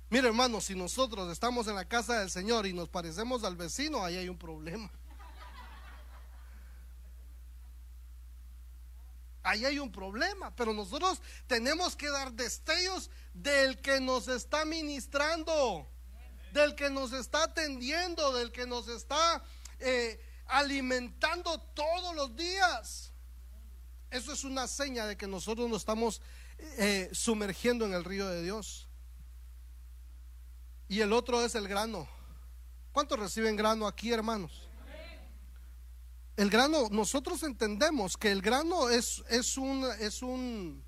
[0.10, 4.04] Mire hermano, si nosotros estamos en la casa del Señor y nos parecemos al vecino,
[4.04, 4.92] ahí hay un problema.
[9.44, 15.88] Ahí hay un problema, pero nosotros tenemos que dar destellos del que nos está ministrando,
[16.52, 19.44] del que nos está atendiendo, del que nos está
[19.80, 23.11] eh, alimentando todos los días.
[24.12, 26.22] Eso es una seña de que nosotros nos estamos
[26.78, 28.90] eh, sumergiendo en el río de Dios.
[30.90, 32.10] Y el otro es el grano.
[32.92, 34.68] ¿Cuántos reciben grano aquí, hermanos?
[36.36, 40.84] El grano, nosotros entendemos que el grano es, es, un, es un,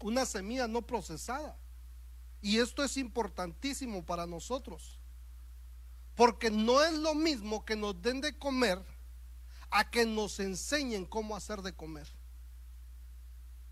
[0.00, 1.56] una semilla no procesada.
[2.42, 4.98] Y esto es importantísimo para nosotros.
[6.16, 8.84] Porque no es lo mismo que nos den de comer
[9.70, 12.08] a que nos enseñen cómo hacer de comer.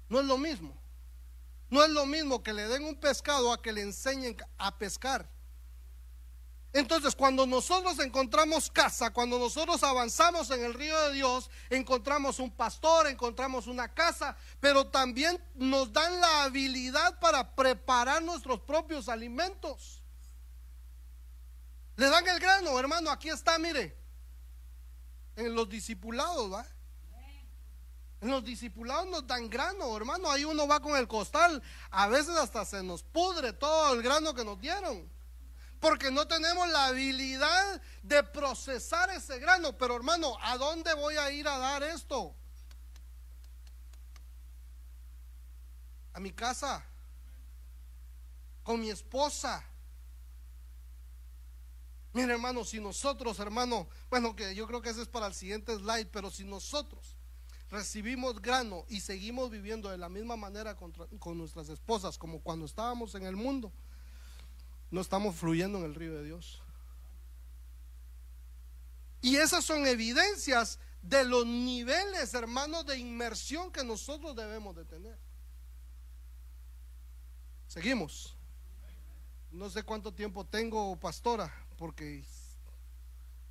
[0.09, 0.75] No es lo mismo.
[1.71, 5.29] No es lo mismo que le den un pescado a que le enseñen a pescar.
[6.73, 12.51] Entonces, cuando nosotros encontramos casa, cuando nosotros avanzamos en el río de Dios, encontramos un
[12.51, 20.03] pastor, encontramos una casa, pero también nos dan la habilidad para preparar nuestros propios alimentos.
[21.97, 23.98] Le dan el grano, hermano, aquí está, mire
[25.39, 26.67] en los discipulados, ¿va?
[28.21, 30.29] En los discipulados nos dan grano, hermano.
[30.31, 31.63] Ahí uno va con el costal.
[31.91, 35.09] A veces hasta se nos pudre todo el grano que nos dieron.
[35.79, 39.79] Porque no tenemos la habilidad de procesar ese grano.
[39.79, 42.35] Pero hermano, ¿a dónde voy a ir a dar esto?
[46.15, 46.85] A mi casa.
[48.65, 49.65] Con mi esposa.
[52.19, 55.73] Mira, hermano, si nosotros, hermano, bueno, que yo creo que ese es para el siguiente
[55.77, 57.15] slide, pero si nosotros
[57.71, 60.91] recibimos grano y seguimos viviendo de la misma manera con,
[61.21, 63.73] con nuestras esposas como cuando estábamos en el mundo,
[64.91, 66.61] no estamos fluyendo en el río de Dios.
[69.21, 75.17] Y esas son evidencias de los niveles, hermanos, de inmersión que nosotros debemos de tener.
[77.69, 78.35] Seguimos.
[79.53, 82.25] No sé cuánto tiempo tengo, pastora porque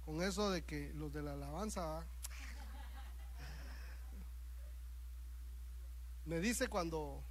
[0.05, 2.05] con eso de que los de la alabanza
[6.25, 7.23] me dice cuando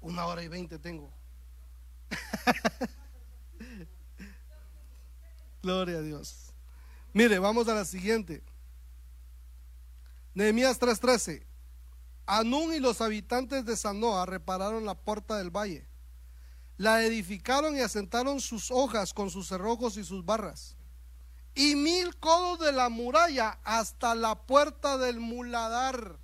[0.00, 1.10] una hora y veinte tengo.
[5.62, 6.52] Gloria a Dios.
[7.12, 8.42] Mire, vamos a la siguiente.
[10.34, 11.44] Nehemías 3:13.
[12.26, 15.86] Anún y los habitantes de Sanoa repararon la puerta del valle.
[16.76, 20.76] La edificaron y asentaron sus hojas con sus cerrojos y sus barras.
[21.54, 26.18] Y mil codos de la muralla hasta la puerta del muladar.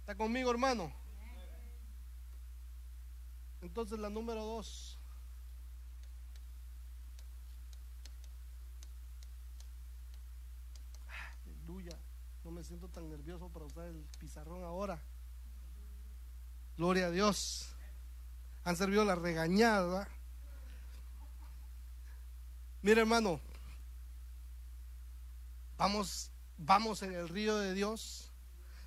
[0.00, 0.92] ¿Está conmigo, hermano?
[3.62, 4.98] Entonces la número dos.
[11.44, 11.96] Aleluya.
[12.42, 15.00] No me siento tan nervioso para usar el pizarrón ahora.
[16.76, 17.76] Gloria a Dios.
[18.70, 20.06] Han servido la regañada.
[22.82, 23.40] Mira, hermano.
[25.76, 28.30] Vamos, vamos en el río de Dios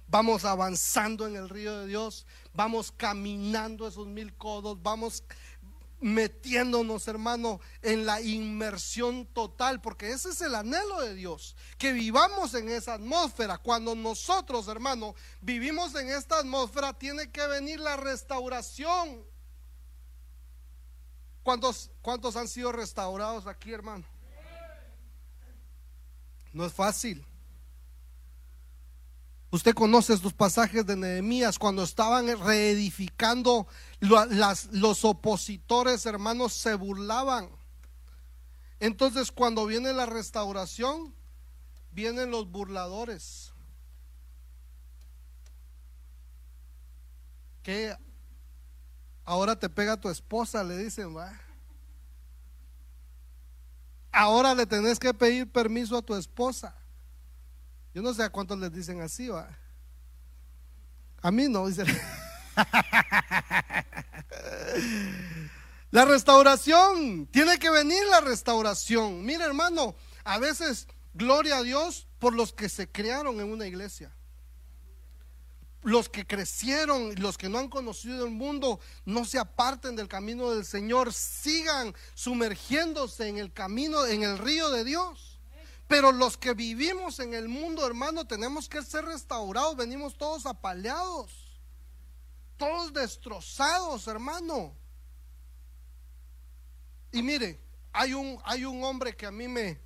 [0.08, 5.24] vamos avanzando en el río de Dios, vamos caminando esos mil codos, vamos
[6.00, 12.54] metiéndonos, hermano, en la inmersión total, porque ese es el anhelo de Dios, que vivamos
[12.54, 13.58] en esa atmósfera.
[13.58, 19.33] Cuando nosotros, hermano, vivimos en esta atmósfera, tiene que venir la restauración.
[21.44, 24.06] ¿Cuántos, cuántos han sido restaurados aquí, hermano?
[26.54, 27.26] No es fácil.
[29.52, 33.68] Usted conoce estos pasajes de Nehemías cuando estaban reedificando,
[34.00, 37.50] los opositores hermanos se burlaban.
[38.80, 41.14] Entonces cuando viene la restauración,
[41.92, 43.54] vienen los burladores.
[47.62, 47.96] Que
[49.26, 51.32] ahora te pega tu esposa, le dicen, va.
[54.12, 56.76] Ahora le tenés que pedir permiso a tu esposa.
[57.94, 59.50] Yo no sé a cuántos les dicen así, va.
[61.22, 61.84] A mí no, dice.
[65.92, 69.24] La restauración, tiene que venir la restauración.
[69.24, 74.12] Mira, hermano, a veces, gloria a Dios por los que se crearon en una iglesia.
[75.84, 80.52] Los que crecieron, los que no han conocido el mundo, no se aparten del camino
[80.52, 85.40] del Señor, sigan sumergiéndose en el camino, en el río de Dios.
[85.88, 89.76] Pero los que vivimos en el mundo, hermano, tenemos que ser restaurados.
[89.76, 91.60] Venimos todos apaleados,
[92.58, 94.74] todos destrozados, hermano.
[97.12, 97.60] Y mire,
[97.92, 99.80] hay un, hay un hombre que a mí me,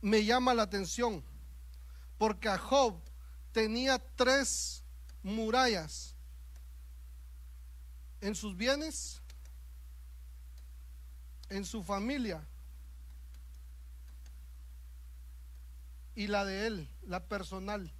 [0.00, 1.22] me llama la atención,
[2.18, 2.98] porque a Job
[3.52, 4.82] tenía tres
[5.26, 6.14] murallas
[8.20, 9.20] en sus bienes,
[11.48, 12.46] en su familia
[16.14, 17.92] y la de él, la personal.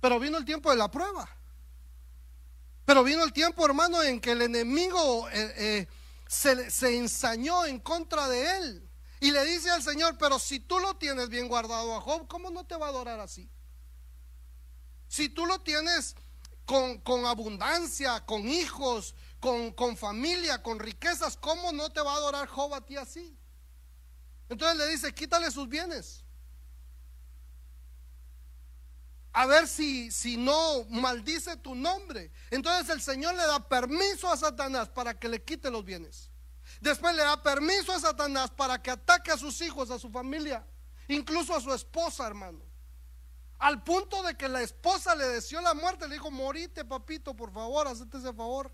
[0.00, 1.28] Pero vino el tiempo de la prueba.
[2.86, 5.88] Pero vino el tiempo, hermano, en que el enemigo eh, eh,
[6.26, 8.85] se, se ensañó en contra de él.
[9.20, 12.50] Y le dice al Señor, pero si tú lo tienes bien guardado a Job, ¿cómo
[12.50, 13.48] no te va a adorar así?
[15.08, 16.16] Si tú lo tienes
[16.66, 22.48] con, con abundancia, con hijos, con, familia, con riquezas, ¿cómo no te va a adorar
[22.48, 23.36] Job a ti así?
[24.48, 26.24] Entonces le dice, quítale sus bienes.
[29.32, 32.32] A ver si, si no maldice tu nombre.
[32.50, 36.30] Entonces el Señor le da permiso a Satanás para que le quite los bienes.
[36.86, 40.64] Después le da permiso a Satanás para que ataque a sus hijos, a su familia,
[41.08, 42.60] incluso a su esposa, hermano.
[43.58, 47.52] Al punto de que la esposa le deseó la muerte, le dijo, morite, papito, por
[47.52, 48.70] favor, hazte ese favor.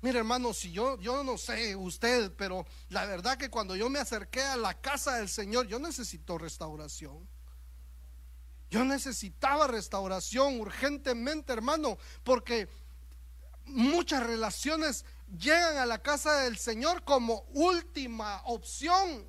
[0.00, 3.98] Mire, hermano, si yo, yo no sé usted, pero la verdad que cuando yo me
[3.98, 7.28] acerqué a la casa del Señor, yo necesito restauración.
[8.70, 12.68] Yo necesitaba restauración urgentemente, hermano, porque
[13.64, 19.26] muchas relaciones llegan a la casa del Señor como última opción,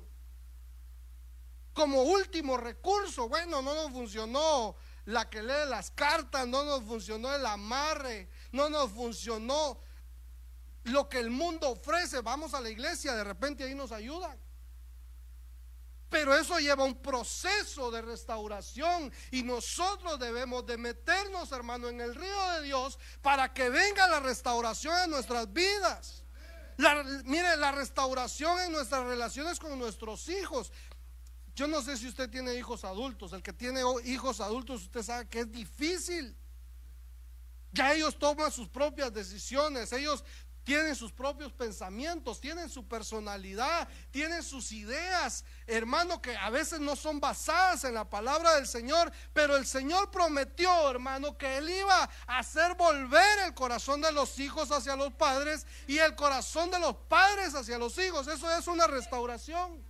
[1.72, 3.28] como último recurso.
[3.28, 4.76] Bueno, no nos funcionó
[5.06, 9.80] la que lee las cartas, no nos funcionó el amarre, no nos funcionó
[10.84, 14.38] lo que el mundo ofrece, vamos a la iglesia, de repente ahí nos ayudan.
[16.08, 22.14] Pero eso lleva un proceso de restauración y nosotros debemos de meternos, hermano, en el
[22.14, 26.24] río de Dios para que venga la restauración en nuestras vidas.
[27.24, 30.72] mire, la restauración en nuestras relaciones con nuestros hijos.
[31.54, 33.32] Yo no sé si usted tiene hijos adultos.
[33.32, 36.36] El que tiene hijos adultos, usted sabe que es difícil.
[37.72, 39.92] Ya ellos toman sus propias decisiones.
[39.92, 40.24] Ellos
[40.68, 46.94] tienen sus propios pensamientos, tienen su personalidad, tienen sus ideas, hermano, que a veces no
[46.94, 52.02] son basadas en la palabra del Señor, pero el Señor prometió, hermano, que Él iba
[52.26, 56.78] a hacer volver el corazón de los hijos hacia los padres y el corazón de
[56.78, 58.28] los padres hacia los hijos.
[58.28, 59.82] Eso es una restauración.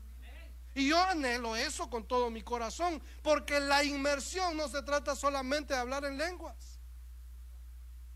[0.77, 5.75] Y yo anhelo eso con todo mi corazón, porque la inmersión no se trata solamente
[5.75, 6.78] de hablar en lenguas.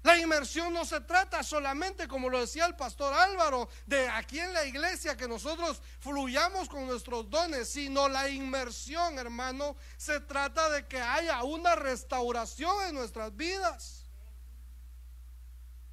[0.03, 4.53] La inmersión no se trata solamente, como lo decía el pastor Álvaro, de aquí en
[4.53, 10.87] la iglesia que nosotros fluyamos con nuestros dones, sino la inmersión, hermano, se trata de
[10.89, 14.07] que haya una restauración en nuestras vidas.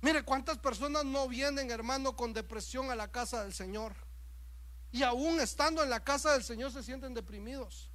[0.01, 3.93] Mire cuántas personas no vienen, hermano, con depresión a la casa del Señor.
[4.91, 7.88] Y aún estando en la casa del Señor se sienten deprimidos.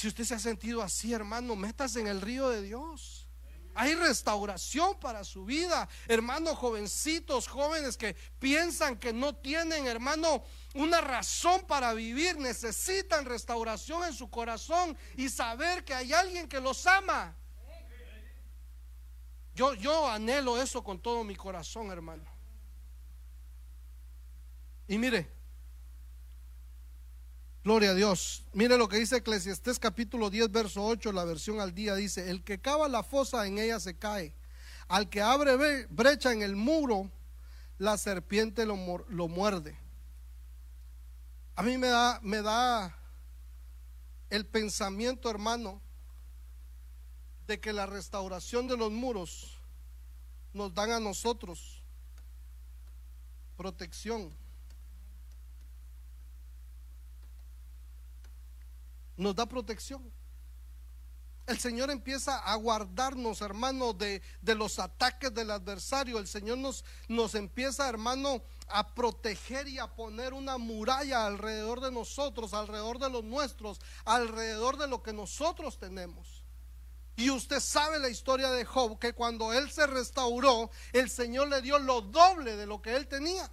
[0.00, 3.28] Si usted se ha sentido así, hermano, métase en el río de Dios.
[3.74, 5.90] Hay restauración para su vida.
[6.08, 10.42] Hermanos jovencitos, jóvenes que piensan que no tienen, hermano,
[10.72, 16.60] una razón para vivir, necesitan restauración en su corazón y saber que hay alguien que
[16.60, 17.36] los ama.
[19.54, 22.24] Yo, yo anhelo eso con todo mi corazón, hermano.
[24.88, 25.30] Y mire,
[27.62, 28.42] Gloria a Dios.
[28.54, 32.42] Mire lo que dice Eclesiastés capítulo 10, verso 8, la versión al día dice, el
[32.42, 34.34] que cava la fosa en ella se cae.
[34.88, 37.10] Al que abre brecha en el muro,
[37.76, 39.76] la serpiente lo, lo muerde.
[41.54, 42.96] A mí me da, me da
[44.30, 45.82] el pensamiento, hermano,
[47.46, 49.58] de que la restauración de los muros
[50.54, 51.82] nos dan a nosotros
[53.58, 54.34] protección
[59.20, 60.10] nos da protección.
[61.46, 66.18] El Señor empieza a guardarnos, hermano, de, de, los ataques del adversario.
[66.18, 71.90] El Señor nos, nos empieza, hermano, a proteger y a poner una muralla alrededor de
[71.90, 76.44] nosotros, alrededor de los nuestros, alrededor de lo que nosotros tenemos.
[77.16, 81.60] Y usted sabe la historia de Job, que cuando él se restauró, el Señor le
[81.60, 83.50] dio lo doble de lo que él tenía.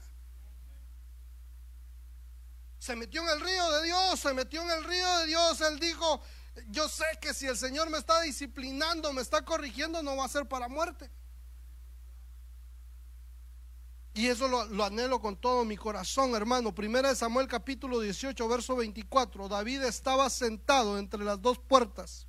[2.88, 5.60] Se metió en el río de Dios, se metió en el río de Dios.
[5.60, 6.22] Él dijo,
[6.70, 10.30] yo sé que si el Señor me está disciplinando, me está corrigiendo, no va a
[10.30, 11.12] ser para muerte.
[14.14, 16.74] Y eso lo, anhelo con todo mi corazón, hermano.
[16.74, 19.50] Primera de Samuel capítulo 18, verso 24.
[19.50, 22.26] David estaba sentado entre las dos puertas.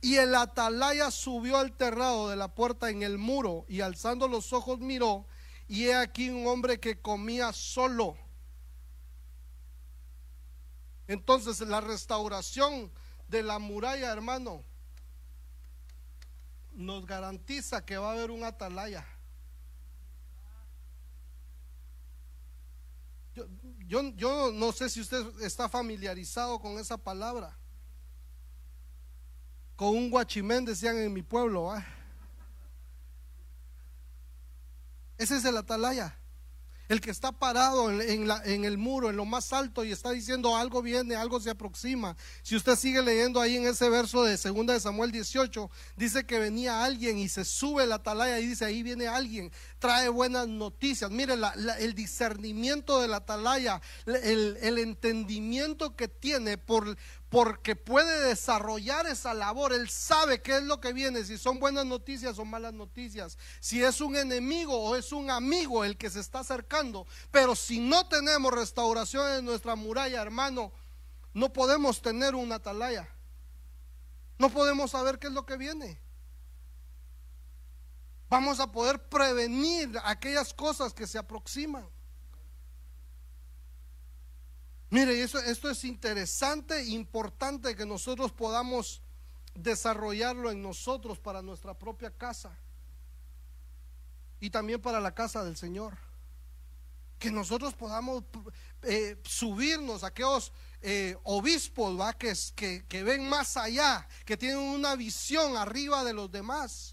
[0.00, 4.54] Y el atalaya subió al terrado de la puerta en el muro y alzando los
[4.54, 5.26] ojos miró.
[5.68, 8.16] Y he aquí un hombre que comía solo
[11.08, 12.90] entonces la restauración
[13.28, 14.64] de la muralla, hermano,
[16.72, 19.06] nos garantiza que va a haber un atalaya.
[23.86, 27.56] Yo, yo, no sé si usted está familiarizado con esa palabra.
[29.76, 31.74] Con un guachimén decían en mi pueblo.
[35.18, 36.21] Ese es el atalaya
[36.92, 40.10] el que está parado en, la, en, el muro, en lo más alto, y está
[40.10, 42.14] diciendo algo viene, algo se aproxima.
[42.42, 46.38] Si usted sigue leyendo ahí en ese verso de 2 de Samuel 18, dice que
[46.38, 49.50] venía alguien y se sube la atalaya y dice, ahí viene alguien,
[49.82, 51.10] trae buenas noticias.
[51.10, 51.34] Mire,
[51.80, 56.96] el discernimiento de la atalaya, el, el entendimiento que tiene por,
[57.28, 59.72] porque puede desarrollar esa labor.
[59.72, 63.82] Él sabe qué es lo que viene, si son buenas noticias o malas noticias, si
[63.82, 67.04] es un enemigo o es un amigo el que se está acercando.
[67.32, 70.70] Pero si no tenemos restauración en nuestra muralla, hermano,
[71.34, 73.08] no podemos tener una atalaya.
[74.38, 76.00] No podemos saber qué es lo que viene.
[78.32, 81.86] Vamos a poder prevenir aquellas cosas que se aproximan.
[84.88, 89.02] Mire, eso, esto es interesante importante que nosotros podamos
[89.54, 92.58] desarrollarlo en nosotros para nuestra propia casa
[94.40, 95.98] y también para la casa del Señor.
[97.18, 98.24] Que nosotros podamos
[98.80, 105.58] eh, subirnos a aquellos eh, obispos que, que ven más allá, que tienen una visión
[105.58, 106.91] arriba de los demás.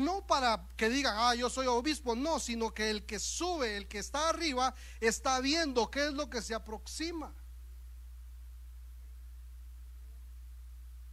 [0.00, 3.86] No para que digan, ah, yo soy obispo, no, sino que el que sube, el
[3.86, 7.34] que está arriba, está viendo qué es lo que se aproxima.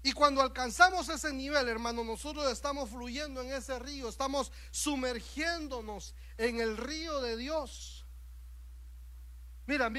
[0.03, 6.61] Y cuando alcanzamos ese nivel, hermano, nosotros estamos fluyendo en ese río, estamos sumergiéndonos en
[6.61, 8.05] el río de Dios.
[9.65, 9.91] Mira,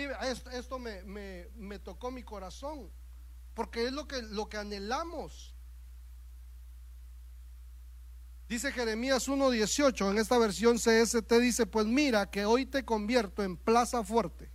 [0.53, 2.91] esto, me, me, tocó mi corazón,
[3.53, 5.55] porque es lo que, lo que anhelamos
[8.49, 13.59] Dice Jeremías 1.18, en esta versión CST dice, pues mira que hoy te convierto en
[13.59, 14.51] plaza fuerte,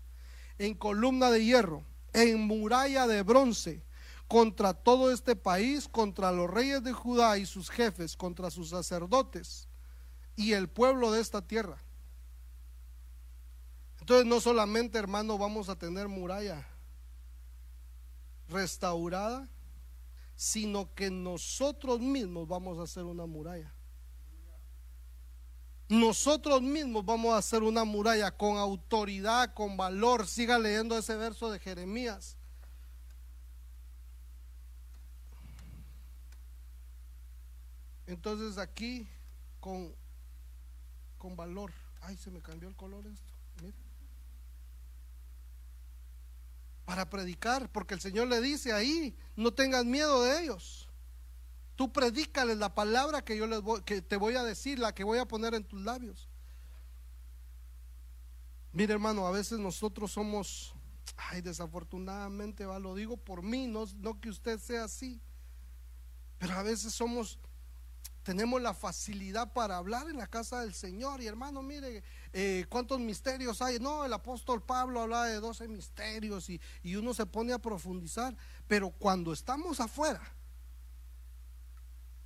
[0.57, 3.83] en columna de hierro, en muralla de bronce,
[4.27, 9.67] contra todo este país, contra los reyes de Judá y sus jefes, contra sus sacerdotes
[10.35, 11.77] y el pueblo de esta tierra.
[13.99, 16.67] Entonces no solamente, hermano, vamos a tener muralla
[18.49, 19.47] restaurada,
[20.35, 23.71] sino que nosotros mismos vamos a hacer una muralla.
[25.93, 30.25] Nosotros mismos vamos a hacer una muralla con autoridad, con valor.
[30.25, 32.35] Siga leyendo ese verso de Jeremías.
[38.07, 39.07] Entonces aquí
[39.59, 39.93] con,
[41.19, 41.71] con valor.
[42.01, 43.33] Ay, se me cambió el color esto.
[46.85, 50.89] Para predicar, porque el Señor le dice ahí, no tengas miedo de ellos.
[51.75, 55.03] Tú predícales la palabra que yo les voy, que te voy a decir, la que
[55.03, 56.29] voy a poner en tus labios.
[58.71, 60.73] Mire, hermano, a veces nosotros somos,
[61.15, 65.21] ay, desafortunadamente, va, lo digo por mí, no, no que usted sea así,
[66.37, 67.39] pero a veces somos
[68.23, 71.21] tenemos la facilidad para hablar en la casa del Señor.
[71.21, 73.79] Y hermano, mire, eh, cuántos misterios hay.
[73.79, 78.35] No, el apóstol Pablo habla de 12 misterios y, y uno se pone a profundizar.
[78.65, 80.21] Pero cuando estamos afuera,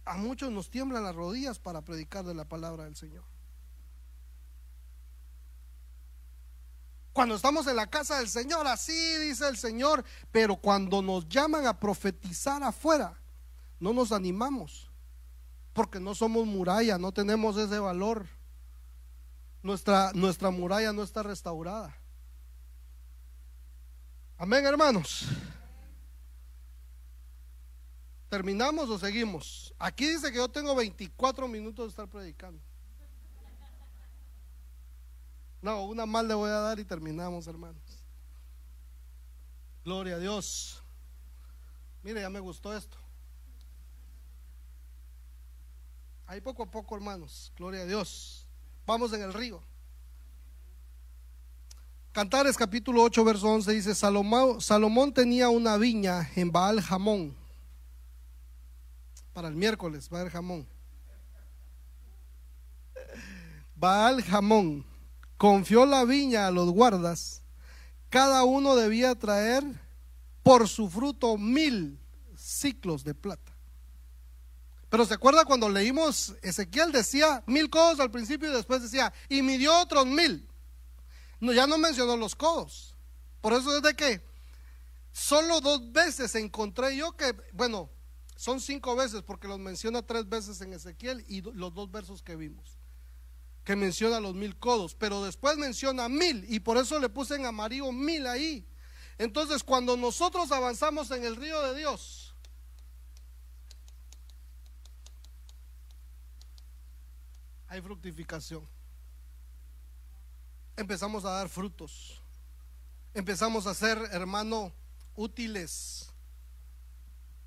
[0.08, 3.24] a muchos nos tiemblan las rodillas para predicar de la palabra del Señor.
[7.14, 11.66] Cuando estamos en la casa del Señor, así dice el Señor, pero cuando nos llaman
[11.66, 13.20] a profetizar afuera,
[13.80, 14.88] no nos animamos
[15.78, 18.26] porque no somos muralla, no tenemos ese valor.
[19.62, 21.96] Nuestra, nuestra muralla no está restaurada.
[24.40, 25.28] Amén, hermanos.
[28.30, 29.74] ¿Terminamos o seguimos?
[29.80, 32.62] Aquí dice que yo tengo 24 minutos de estar predicando.
[35.62, 37.82] No, una más le voy a dar y terminamos, hermanos.
[39.84, 40.84] Gloria a Dios.
[42.04, 42.98] Mire, ya me gustó esto.
[46.26, 47.54] Ahí poco a poco, hermanos.
[47.56, 48.46] Gloria a Dios.
[48.86, 49.64] Vamos en el río.
[52.12, 57.36] Cantares capítulo 8, verso 11 dice, Salomón, Salomón tenía una viña en Baal Jamón.
[59.38, 60.68] Para el miércoles, Baal Jamón.
[63.76, 64.84] Baal Jamón
[65.38, 67.44] confió la viña a los guardas.
[68.10, 69.64] Cada uno debía traer
[70.42, 72.00] por su fruto mil
[72.36, 73.56] ciclos de plata.
[74.90, 79.44] Pero se acuerda cuando leímos, Ezequiel decía mil codos al principio y después decía, y
[79.44, 80.50] midió otros mil.
[81.40, 82.96] No, ya no mencionó los codos.
[83.42, 84.20] Por eso es de que
[85.12, 87.92] solo dos veces encontré yo que, bueno,
[88.38, 92.36] son cinco veces porque los menciona tres veces en Ezequiel y los dos versos que
[92.36, 92.78] vimos,
[93.64, 97.46] que menciona los mil codos, pero después menciona mil y por eso le puse en
[97.46, 98.66] amarillo mil ahí.
[99.18, 102.36] Entonces, cuando nosotros avanzamos en el río de Dios,
[107.68, 108.68] hay fructificación.
[110.76, 112.22] Empezamos a dar frutos.
[113.16, 114.72] Empezamos a ser, hermano,
[115.16, 116.07] útiles.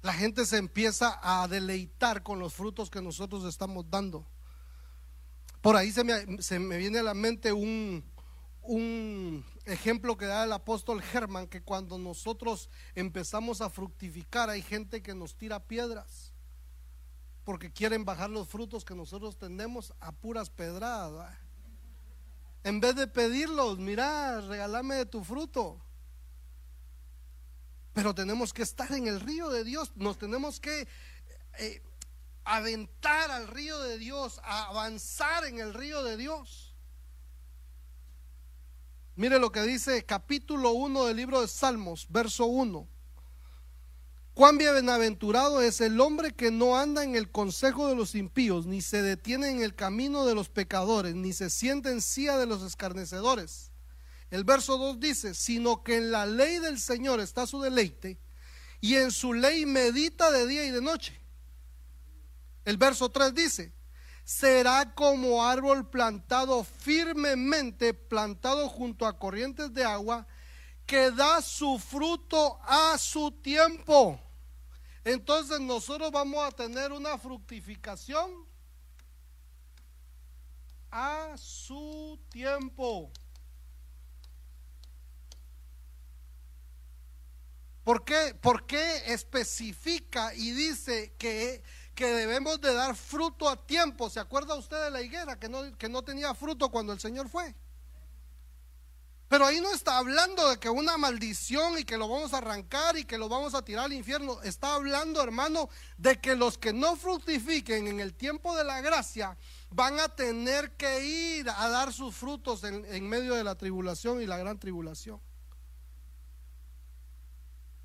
[0.03, 4.27] La gente se empieza a deleitar con los frutos que nosotros estamos dando.
[5.61, 8.03] Por ahí se me, se me viene a la mente un,
[8.63, 15.03] un ejemplo que da el apóstol Germán, que cuando nosotros empezamos a fructificar hay gente
[15.03, 16.31] que nos tira piedras
[17.45, 21.37] porque quieren bajar los frutos que nosotros tenemos a puras pedradas.
[22.63, 25.83] En vez de pedirlos, mira, regálame de tu fruto.
[27.93, 30.87] Pero tenemos que estar en el río de Dios, nos tenemos que
[31.59, 31.83] eh,
[32.45, 36.75] aventar al río de Dios, avanzar en el río de Dios.
[39.17, 42.89] Mire lo que dice capítulo 1 del libro de Salmos, verso 1.
[44.35, 48.81] Cuán bienaventurado es el hombre que no anda en el consejo de los impíos, ni
[48.81, 52.63] se detiene en el camino de los pecadores, ni se siente en silla de los
[52.63, 53.70] escarnecedores.
[54.31, 58.19] El verso 2 dice, sino que en la ley del Señor está su deleite,
[58.81, 61.21] y en su ley medita de día y de noche.
[62.65, 63.73] El verso 3 dice,
[64.25, 70.27] será como árbol plantado firmemente, plantado junto a corrientes de agua,
[70.87, 74.21] que da su fruto a su tiempo
[75.05, 78.47] entonces nosotros vamos a tener una fructificación
[80.91, 83.11] a su tiempo.
[87.85, 88.35] ¿Por qué?
[88.41, 91.63] ¿Por qué especifica y dice que,
[91.95, 94.09] que debemos de dar fruto a tiempo.
[94.11, 97.29] ¿Se acuerda usted de la higuera que no, que no tenía fruto cuando el Señor
[97.29, 97.55] fue?
[99.31, 102.97] Pero ahí no está hablando de que una maldición y que lo vamos a arrancar
[102.99, 104.43] y que lo vamos a tirar al infierno.
[104.43, 105.69] Está hablando, hermano,
[105.99, 109.39] de que los que no fructifiquen en el tiempo de la gracia
[109.71, 114.27] van a tener que ir a dar sus frutos en, medio de la tribulación y
[114.27, 115.21] la gran tribulación.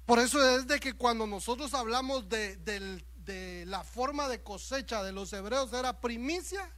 [0.05, 5.11] Por eso es de que cuando nosotros hablamos de, de la forma de cosecha de
[5.11, 6.71] los hebreos era primicia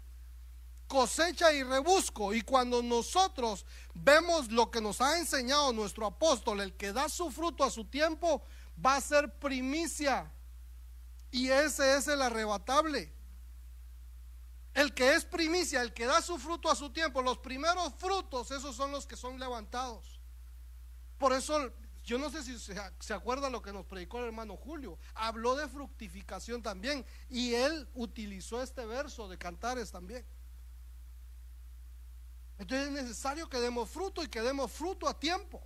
[0.88, 2.34] cosecha y rebusco.
[2.34, 7.30] Y cuando nosotros vemos lo que nos ha enseñado nuestro apóstol, el que da su
[7.30, 8.42] fruto a su tiempo,
[8.84, 10.32] va a ser primicia.
[11.30, 13.14] Y ese es el arrebatable.
[14.74, 18.52] El que es primicia, el que da su fruto a su tiempo, los primeros frutos,
[18.52, 20.20] esos son los que son levantados.
[21.18, 21.72] Por eso,
[22.08, 24.98] yo no sé si se, acuerda lo que nos predicó el hermano Julio.
[25.14, 27.06] Habló de fructificación también.
[27.30, 30.26] Y él utilizó este verso de cantares también.
[32.58, 35.62] Entonces es necesario que demos fruto y que demos fruto a tiempo.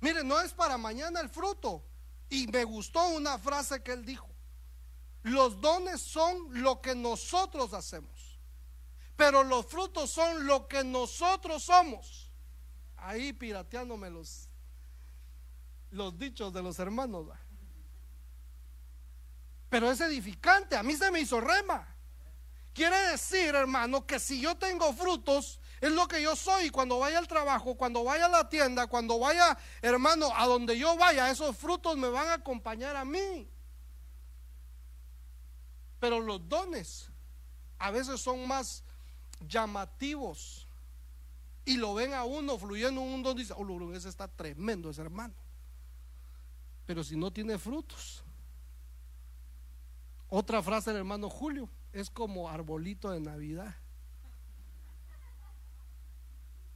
[0.00, 1.84] Mire, no es para mañana el fruto.
[2.30, 4.30] Y me gustó una frase que él dijo.
[5.24, 8.40] Los dones son lo que nosotros hacemos.
[9.14, 12.31] Pero los frutos son lo que nosotros somos.
[13.04, 14.48] Ahí pirateándome los,
[15.90, 17.26] los dichos de los hermanos.
[19.68, 20.76] Pero es edificante.
[20.76, 21.86] A mí se me hizo rema.
[22.72, 26.70] Quiere decir, hermano, que si yo tengo frutos, es lo que yo soy.
[26.70, 30.96] Cuando vaya al trabajo, cuando vaya a la tienda, cuando vaya, hermano, a donde yo
[30.96, 33.48] vaya, esos frutos me van a acompañar a mí.
[35.98, 37.10] Pero los dones
[37.78, 38.84] a veces son más
[39.40, 40.66] llamativos.
[41.64, 45.34] Y lo ven a uno fluyendo un don dice, oh, ese está tremendo ese hermano.
[46.86, 48.24] Pero si no tiene frutos.
[50.28, 53.76] Otra frase del hermano Julio es como arbolito de Navidad.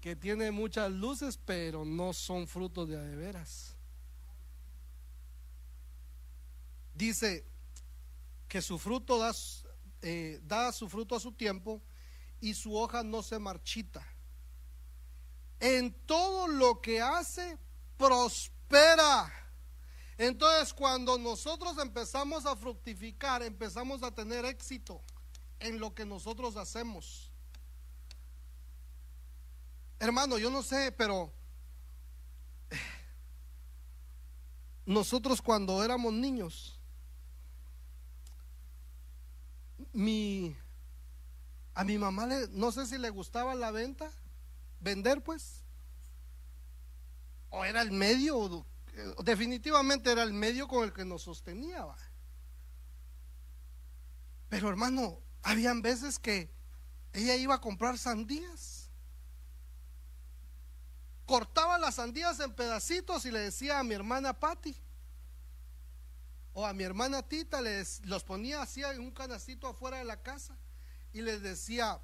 [0.00, 3.74] Que tiene muchas luces, pero no son frutos de veras.
[6.94, 7.44] Dice
[8.46, 9.20] que su fruto
[10.02, 11.82] eh, da su fruto a su tiempo
[12.40, 14.06] y su hoja no se marchita.
[15.60, 17.58] En todo lo que hace,
[17.96, 19.32] prospera.
[20.18, 25.02] Entonces, cuando nosotros empezamos a fructificar, empezamos a tener éxito
[25.60, 27.30] en lo que nosotros hacemos.
[29.98, 31.32] Hermano, yo no sé, pero
[34.84, 36.78] nosotros cuando éramos niños,
[39.92, 40.56] mi
[41.74, 44.10] a mi mamá le, no sé si le gustaba la venta,
[44.80, 45.64] vender pues,
[47.50, 48.66] o era el medio
[49.22, 51.86] definitivamente era el medio con el que nos sostenía.
[54.48, 56.50] Pero hermano, habían veces que
[57.12, 58.90] ella iba a comprar sandías.
[61.26, 64.76] Cortaba las sandías en pedacitos y le decía a mi hermana Patty
[66.52, 70.22] o a mi hermana Tita, les, los ponía así en un canastito afuera de la
[70.22, 70.56] casa
[71.12, 72.00] y les decía,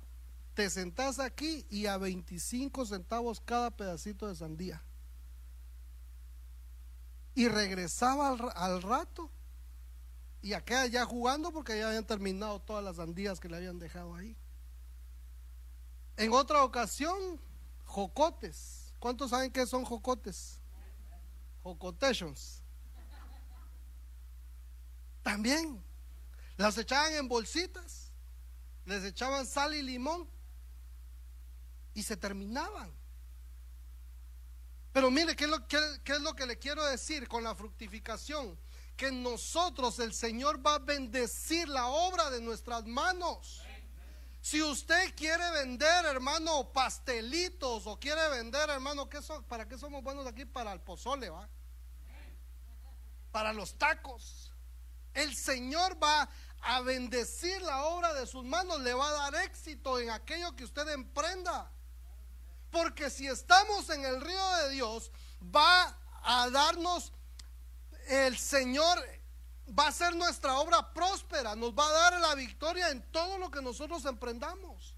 [0.55, 4.83] te sentás aquí y a 25 centavos cada pedacito de sandía
[7.35, 9.31] y regresaba al, rato
[10.43, 14.15] y aquella ya jugando porque ya habían terminado todas las sandías que le habían dejado
[14.15, 14.37] ahí.
[16.17, 17.41] En otra ocasión,
[17.85, 18.93] jocotes.
[18.99, 20.61] ¿Cuántos saben qué son jocotes?
[21.63, 22.63] Jocotations.
[25.23, 25.83] También
[26.57, 28.13] las echaban en bolsitas,
[28.85, 30.29] les echaban sal y limón
[31.95, 32.93] y se terminaban.
[34.93, 38.59] Pero mire, ¿qué es, lo, es lo que le quiero decir con la fructificación?
[38.97, 43.63] Que nosotros, el Señor va a bendecir la obra de nuestras manos.
[44.43, 50.27] Si usted quiere vender, hermano, pastelitos o quiere vender, hermano, ¿qué ¿para qué somos buenos
[50.27, 50.45] aquí?
[50.45, 51.49] Para el pozole, ¿va?
[53.31, 54.53] Para los tacos.
[55.15, 56.29] El Señor va
[56.61, 60.65] a bendecir la obra de sus manos, le va a dar éxito en aquello que
[60.65, 61.71] usted emprenda.
[62.73, 65.13] Porque si estamos en el río de Dios,
[65.55, 67.13] va a darnos
[68.09, 68.99] el Señor,
[69.79, 73.51] va a ser nuestra obra próspera, nos va a dar la victoria en todo lo
[73.51, 74.97] que nosotros emprendamos.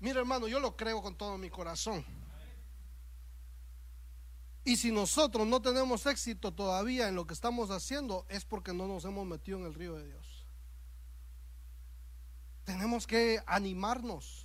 [0.00, 2.04] Mira hermano, yo lo creo con todo mi corazón.
[4.64, 8.88] Y si nosotros no tenemos éxito todavía en lo que estamos haciendo, es porque no
[8.88, 10.44] nos hemos metido en el río de Dios.
[12.64, 14.43] Tenemos que animarnos.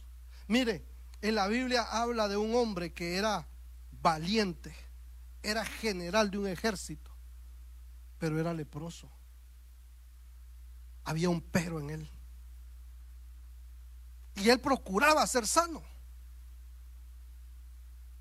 [0.50, 0.84] Mire,
[1.22, 3.48] en la Biblia habla de un hombre que era
[4.02, 4.76] valiente,
[5.44, 7.10] era general de un ejército.
[8.18, 9.10] pero era leproso.
[11.06, 12.10] Había un pero en él.
[14.36, 15.82] Y él procuraba ser sano.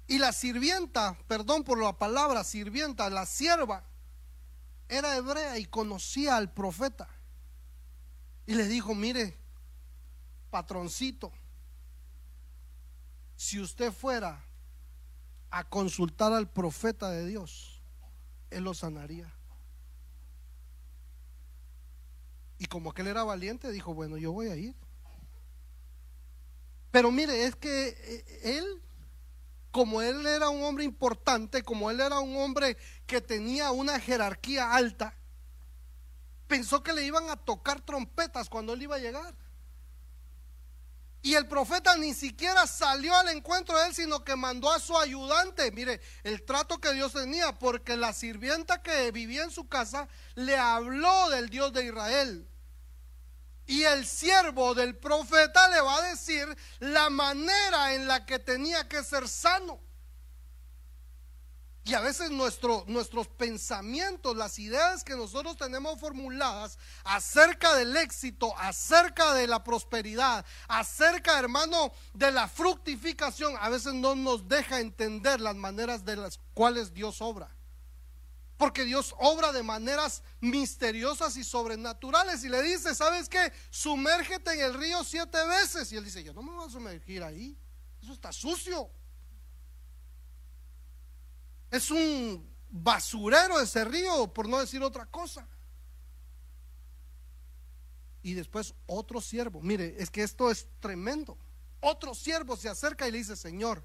[0.07, 3.85] Y la sirvienta, perdón por la palabra sirvienta, la sierva,
[4.89, 7.09] era hebrea y conocía al profeta.
[8.47, 9.37] Y le dijo, mire,
[10.51, 11.33] patroncito,
[13.39, 14.45] si usted fuera
[15.51, 17.81] a consultar al profeta de Dios,
[18.51, 19.33] él lo sanaría.
[22.59, 24.75] Y como que él era valiente, dijo, bueno, yo voy a ir.
[26.91, 28.83] Pero mire, es que eh, él,
[29.71, 32.77] como él era un hombre importante, como él era un hombre
[33.07, 35.17] que tenía una jerarquía alta,
[36.49, 39.37] pensó que le iban a tocar trompetas cuando él iba a llegar.
[41.21, 44.97] Y el profeta ni siquiera salió al encuentro de él, sino que mandó a su
[44.97, 45.71] ayudante.
[45.73, 50.57] Mire, el trato que Dios tenía, porque la sirvienta que vivía en su casa le
[50.57, 52.49] habló del Dios de Israel.
[53.67, 58.89] Y el siervo del profeta le va a decir la manera en la que tenía
[58.89, 59.81] que ser sano.
[61.89, 69.33] Y a veces nuestros pensamientos, las ideas que nosotros tenemos formuladas acerca del éxito, acerca
[69.33, 75.57] de la prosperidad, acerca, hermano, de la fructificación, a veces no nos deja entender las
[75.57, 77.49] maneras de las cuales Dios obra.
[78.59, 82.45] Porque Dios obra de maneras misteriosas y sobrenaturales.
[82.45, 83.51] Y le dice, ¿sabes qué?
[83.71, 85.91] Sumérgete en el río siete veces.
[85.93, 87.57] Y él dice, yo no me voy a sumergir ahí.
[88.03, 88.91] Eso está sucio.
[91.71, 95.47] Es un basurero ese río, por no decir otra cosa.
[98.23, 101.39] Y después otro siervo, mire, es que esto es tremendo.
[101.81, 103.85] Otro siervo se acerca y le dice, Señor,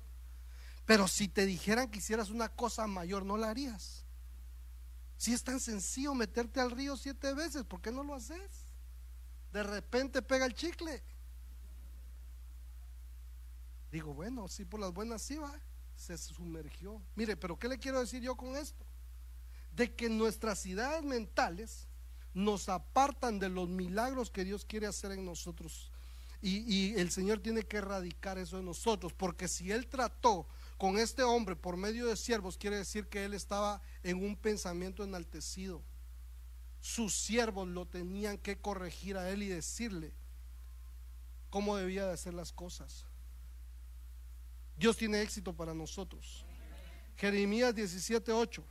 [0.86, 4.06] pero si te dijeran que hicieras una cosa mayor, ¿no la harías?
[5.18, 8.50] Si es tan sencillo meterte al río siete veces, ¿por qué no lo haces?
[9.54, 11.02] De repente pega el chicle.
[13.92, 15.54] Digo, bueno, si por las buenas sí va
[16.04, 17.02] se sumergió.
[17.16, 18.86] Mire, pero ¿qué le quiero decir yo con esto?
[19.72, 21.88] De que nuestras ideas mentales
[22.34, 25.92] nos apartan de los milagros que Dios quiere hacer en nosotros.
[26.42, 30.46] Y, el Señor tiene que erradicar eso en nosotros, porque si Él trató
[30.78, 35.06] con este hombre por medio de siervos, quiere decir que Él estaba en un pensamiento
[35.06, 35.82] enaltecido.
[36.82, 40.14] Sus siervos lo tenían que corregir a Él y decirle
[41.50, 43.06] cómo debía de hacer las cosas.
[44.78, 46.46] Dios tiene éxito para nosotros.
[47.16, 48.64] Jeremías 17:8.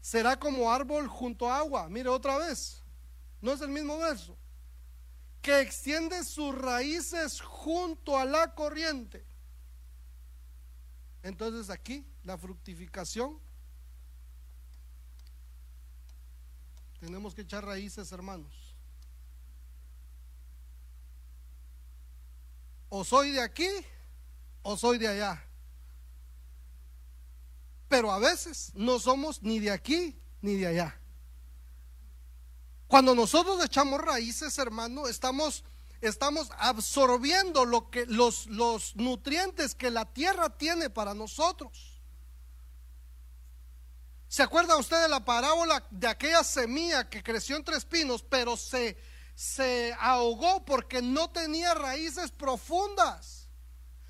[0.00, 1.88] Será como árbol junto a agua.
[1.88, 2.82] Mire otra vez.
[3.40, 4.36] No es el mismo verso.
[5.42, 9.24] Que extiende sus raíces junto a la corriente.
[11.22, 13.38] Entonces aquí la fructificación.
[17.00, 18.74] Tenemos que echar raíces, hermanos.
[22.88, 23.68] O soy de aquí
[24.70, 25.42] o soy de allá.
[27.88, 31.00] Pero a veces no somos ni de aquí ni de allá.
[32.86, 35.64] Cuando nosotros echamos raíces, hermano, estamos,
[36.02, 42.02] estamos absorbiendo lo que, los, los nutrientes que la tierra tiene para nosotros.
[44.28, 48.98] ¿Se acuerda usted de la parábola de aquella semilla que creció entre espinos, pero se,
[49.34, 53.37] se ahogó porque no tenía raíces profundas?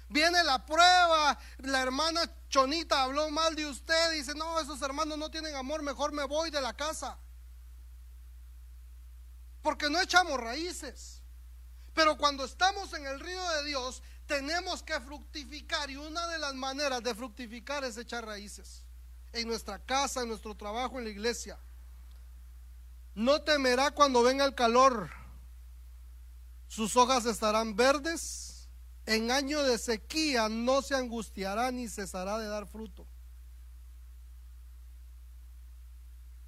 [0.08, 5.30] Viene la prueba, la hermana Chonita habló mal de usted, dice, no, esos hermanos no
[5.30, 7.18] tienen amor, mejor me voy de la casa.
[9.62, 11.20] Porque no echamos raíces.
[11.92, 16.54] Pero cuando estamos en el río de Dios, tenemos que fructificar y una de las
[16.54, 18.84] maneras de fructificar es echar raíces.
[19.32, 21.58] En nuestra casa, en nuestro trabajo, en la iglesia.
[23.14, 25.10] No temerá cuando venga el calor.
[26.66, 28.47] Sus hojas estarán verdes
[29.08, 33.06] en año de sequía no se angustiará ni cesará de dar fruto.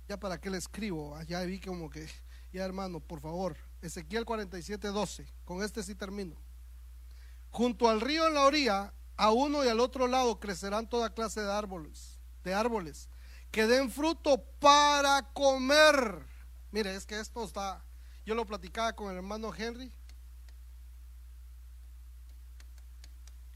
[0.06, 2.06] Ya para qué le escribo, ah, ya vi como que,
[2.52, 6.36] ya hermano, por favor, Ezequiel 47, 12, con este sí termino.
[7.48, 11.40] Junto al río en la orilla, a uno y al otro lado crecerán toda clase
[11.40, 13.08] de árboles, de árboles,
[13.50, 16.26] que den fruto para comer.
[16.72, 17.82] Mire, es que esto está,
[18.26, 19.94] yo lo platicaba con el hermano Henry,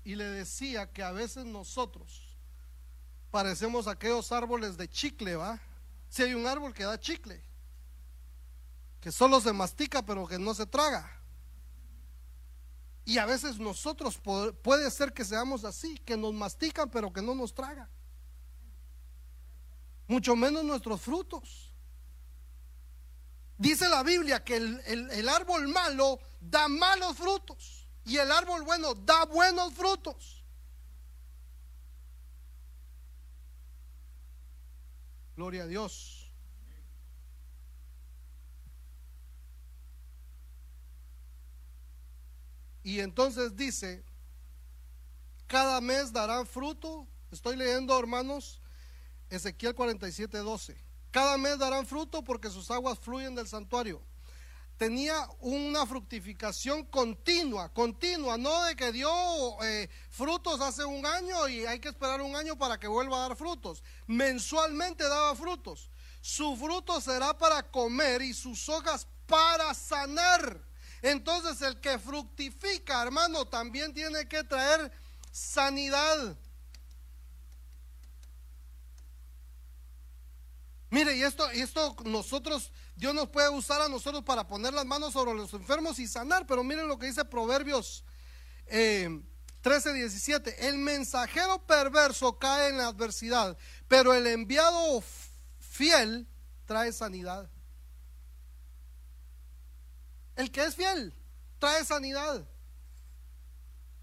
[0.05, 2.37] y le decía que a veces nosotros
[3.31, 5.59] parecemos aquellos árboles de chicle, ¿va?
[6.09, 7.43] Si hay un árbol que da chicle,
[9.01, 11.11] que solo se mastica pero que no se traga.
[13.07, 14.19] Y a veces nosotros
[14.63, 17.89] puede ser que seamos así, que nos mastican pero que no nos tragan.
[20.07, 21.73] Mucho menos nuestros frutos.
[23.57, 27.74] Dice la Biblia que el, el árbol malo da malos frutos
[28.05, 30.45] y el árbol bueno da buenos frutos.
[35.37, 36.31] Gloria a Dios.
[42.83, 44.05] Y entonces dice,
[45.47, 47.09] cada mes darán fruto.
[47.33, 48.61] Estoy leyendo, hermanos,
[49.31, 50.77] Ezequiel 47, 12.
[51.11, 54.03] Cada mes darán fruto porque sus aguas fluyen del santuario.
[54.77, 59.09] Tenía una fructificación continua, continua, no de que dio
[59.63, 63.29] eh, frutos hace un año y hay que esperar un año para que vuelva a
[63.29, 63.85] dar frutos.
[64.07, 65.91] Mensualmente daba frutos.
[66.21, 70.61] Su fruto será para comer y sus hojas para sanar.
[71.03, 74.91] Entonces el que fructifica, hermano, también tiene que traer
[75.31, 76.37] sanidad.
[80.95, 84.87] Mire, y esto, y esto nosotros, Dios nos puede usar a nosotros para poner las
[84.87, 88.05] manos sobre los enfermos y sanar, pero miren lo que dice Proverbios
[88.67, 90.69] 13, 17.
[90.69, 93.57] El mensajero perverso cae en la adversidad,
[93.89, 95.03] pero el enviado
[95.59, 96.29] fiel
[96.67, 97.51] trae sanidad.
[100.37, 101.15] El que es fiel
[101.59, 102.47] trae sanidad.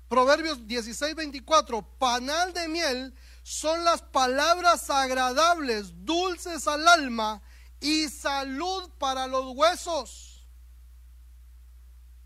[0.08, 1.82] Proverbios 16, 24.
[1.98, 3.14] Panal de miel
[3.44, 7.42] son las palabras agradables, dulces al alma
[7.82, 10.46] y salud para los huesos.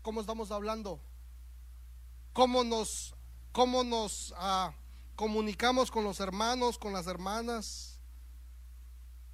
[0.02, 1.00] ¿Cómo estamos hablando?
[2.32, 3.14] ¿Cómo nos,
[3.50, 4.72] cómo nos ah,
[5.16, 7.98] comunicamos con los hermanos, con las hermanas?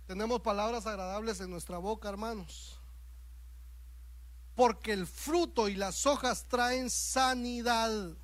[0.06, 2.78] Tenemos palabras agradables en nuestra boca, hermanos
[4.54, 8.16] porque el fruto y las hojas traen sanidad.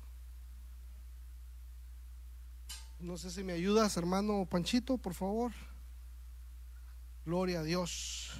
[2.99, 5.51] No sé si me ayudas, hermano Panchito, por favor.
[7.25, 8.31] Gloria a Dios.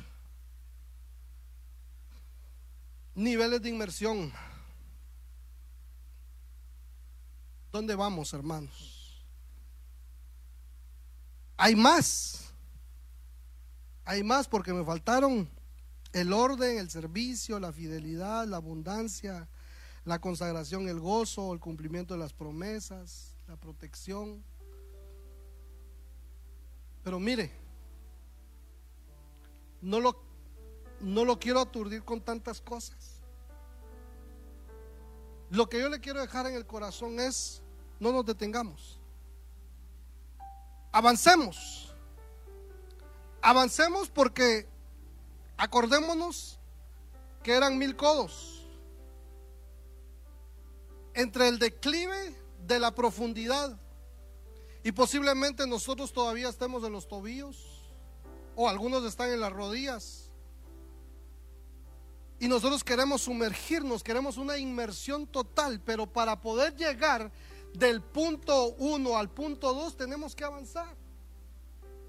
[3.16, 4.32] Niveles de inmersión.
[7.72, 9.24] ¿Dónde vamos, hermanos?
[11.58, 12.54] Hay más.
[14.06, 15.50] Hay más porque me faltaron
[16.14, 19.48] el orden, el servicio, la fidelidad, la abundancia,
[20.06, 24.44] la consagración, el gozo, el cumplimiento de las promesas, la protección.
[27.04, 27.52] Pero mire,
[29.82, 30.22] no lo,
[31.00, 33.22] no lo quiero aturdir con tantas cosas.
[35.50, 37.62] Lo que yo le quiero dejar en el corazón es,
[38.00, 39.00] no nos detengamos.
[40.92, 41.94] Avancemos.
[43.42, 44.68] Avancemos porque
[45.60, 46.58] Acordémonos
[47.44, 48.66] que eran mil codos
[51.14, 52.34] entre el declive
[52.66, 53.78] de la profundidad
[54.86, 57.79] y posiblemente nosotros todavía estemos en los tobillos
[58.62, 60.30] o algunos están en las rodillas.
[62.40, 67.32] Y nosotros queremos sumergirnos, queremos una inmersión total, pero para poder llegar
[67.74, 70.94] del punto uno al punto dos tenemos que avanzar.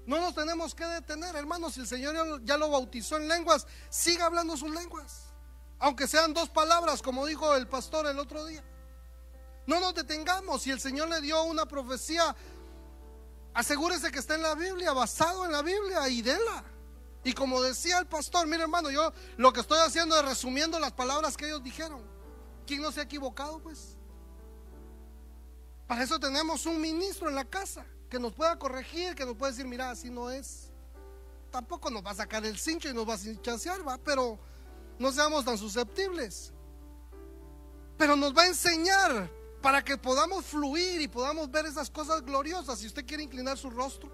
[0.05, 1.75] No nos tenemos que detener, hermanos.
[1.75, 5.33] Si el Señor ya lo bautizó en lenguas, siga hablando sus lenguas.
[5.79, 8.61] Aunque sean dos palabras, como dijo el pastor el otro día.
[9.67, 10.63] No nos detengamos.
[10.63, 12.35] Si el Señor le dio una profecía,
[13.53, 16.63] asegúrese que está en la Biblia, basado en la Biblia y déla.
[17.23, 20.91] Y como decía el pastor, mire hermano, yo lo que estoy haciendo es resumiendo las
[20.91, 22.01] palabras que ellos dijeron.
[22.65, 23.97] ¿Quién no se ha equivocado, pues?
[25.87, 29.51] Para eso tenemos un ministro en la casa que nos pueda corregir, que nos pueda
[29.51, 30.71] decir, mira, así no es.
[31.51, 34.39] Tampoco nos va a sacar el cincho y nos va a hinchasear, va, pero
[34.97, 36.53] no seamos tan susceptibles.
[37.97, 39.29] Pero nos va a enseñar
[39.61, 42.79] para que podamos fluir y podamos ver esas cosas gloriosas.
[42.79, 44.09] Si usted quiere inclinar su rostro,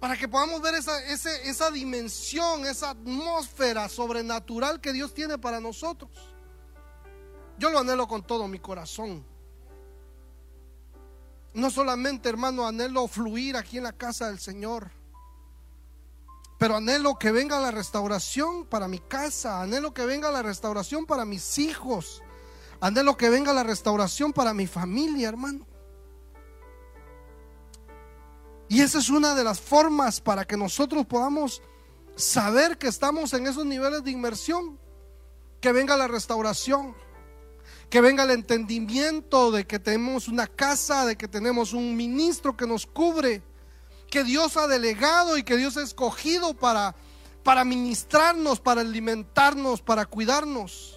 [0.00, 6.10] para que podamos ver esa, esa dimensión, esa atmósfera sobrenatural que Dios tiene para nosotros.
[7.58, 9.24] Yo lo anhelo con todo mi corazón.
[11.54, 14.90] No solamente, hermano, anhelo fluir aquí en la casa del Señor,
[16.58, 21.24] pero anhelo que venga la restauración para mi casa, anhelo que venga la restauración para
[21.24, 22.22] mis hijos,
[22.80, 25.66] anhelo que venga la restauración para mi familia, hermano.
[28.68, 31.62] Y esa es una de las formas para que nosotros podamos
[32.16, 34.78] saber que estamos en esos niveles de inmersión,
[35.60, 36.94] que venga la restauración
[37.88, 42.66] que venga el entendimiento de que tenemos una casa, de que tenemos un ministro que
[42.66, 43.42] nos cubre,
[44.10, 46.96] que Dios ha delegado y que Dios ha escogido para,
[47.44, 50.95] para ministrarnos, para alimentarnos, para cuidarnos.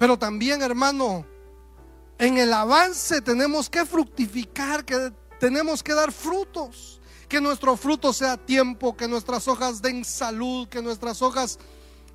[0.00, 1.26] Pero también, hermano,
[2.18, 6.96] en el avance tenemos que fructificar, que tenemos que dar frutos,
[7.28, 11.58] Que nuestro fruto sea tiempo, que nuestras hojas den salud, que nuestras hojas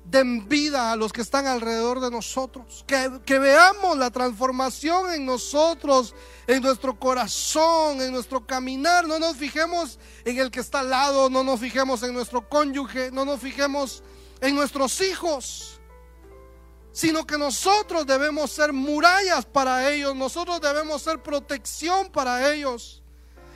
[0.04, 2.84] den vida a los que están alrededor de nosotros.
[2.88, 6.12] Que, que, veamos la transformación en nosotros,
[6.48, 9.06] en nuestro corazón, en nuestro caminar.
[9.06, 13.12] No nos fijemos en el que está al lado, no nos fijemos en nuestro cónyuge,
[13.12, 14.02] no nos fijemos
[14.40, 15.75] en nuestros hijos.
[16.96, 23.02] Sino que nosotros debemos ser murallas para ellos, nosotros debemos ser protección para ellos.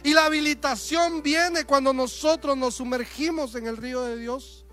[0.03, 4.67] Y la habilitación viene cuando nosotros nos sumergimos en el río de Dios.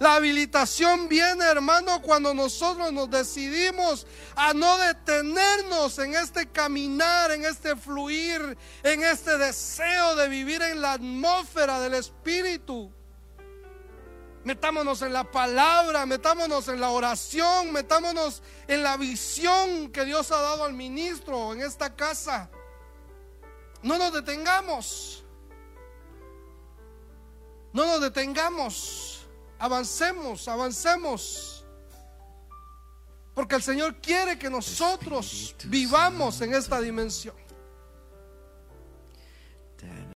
[0.00, 7.44] La habilitación viene, hermano, cuando nosotros nos decidimos a no detenernos en este caminar, en
[7.44, 12.92] este fluir, en este deseo de vivir en la atmósfera del Espíritu.
[14.44, 20.40] Metámonos en la palabra, metámonos en la oración, metámonos en la visión que Dios ha
[20.40, 22.50] dado al ministro en esta casa.
[23.82, 25.24] No nos detengamos.
[27.72, 29.26] No nos detengamos.
[29.58, 31.66] Avancemos, avancemos.
[33.34, 37.36] Porque el Señor quiere que nosotros vivamos en esta dimensión.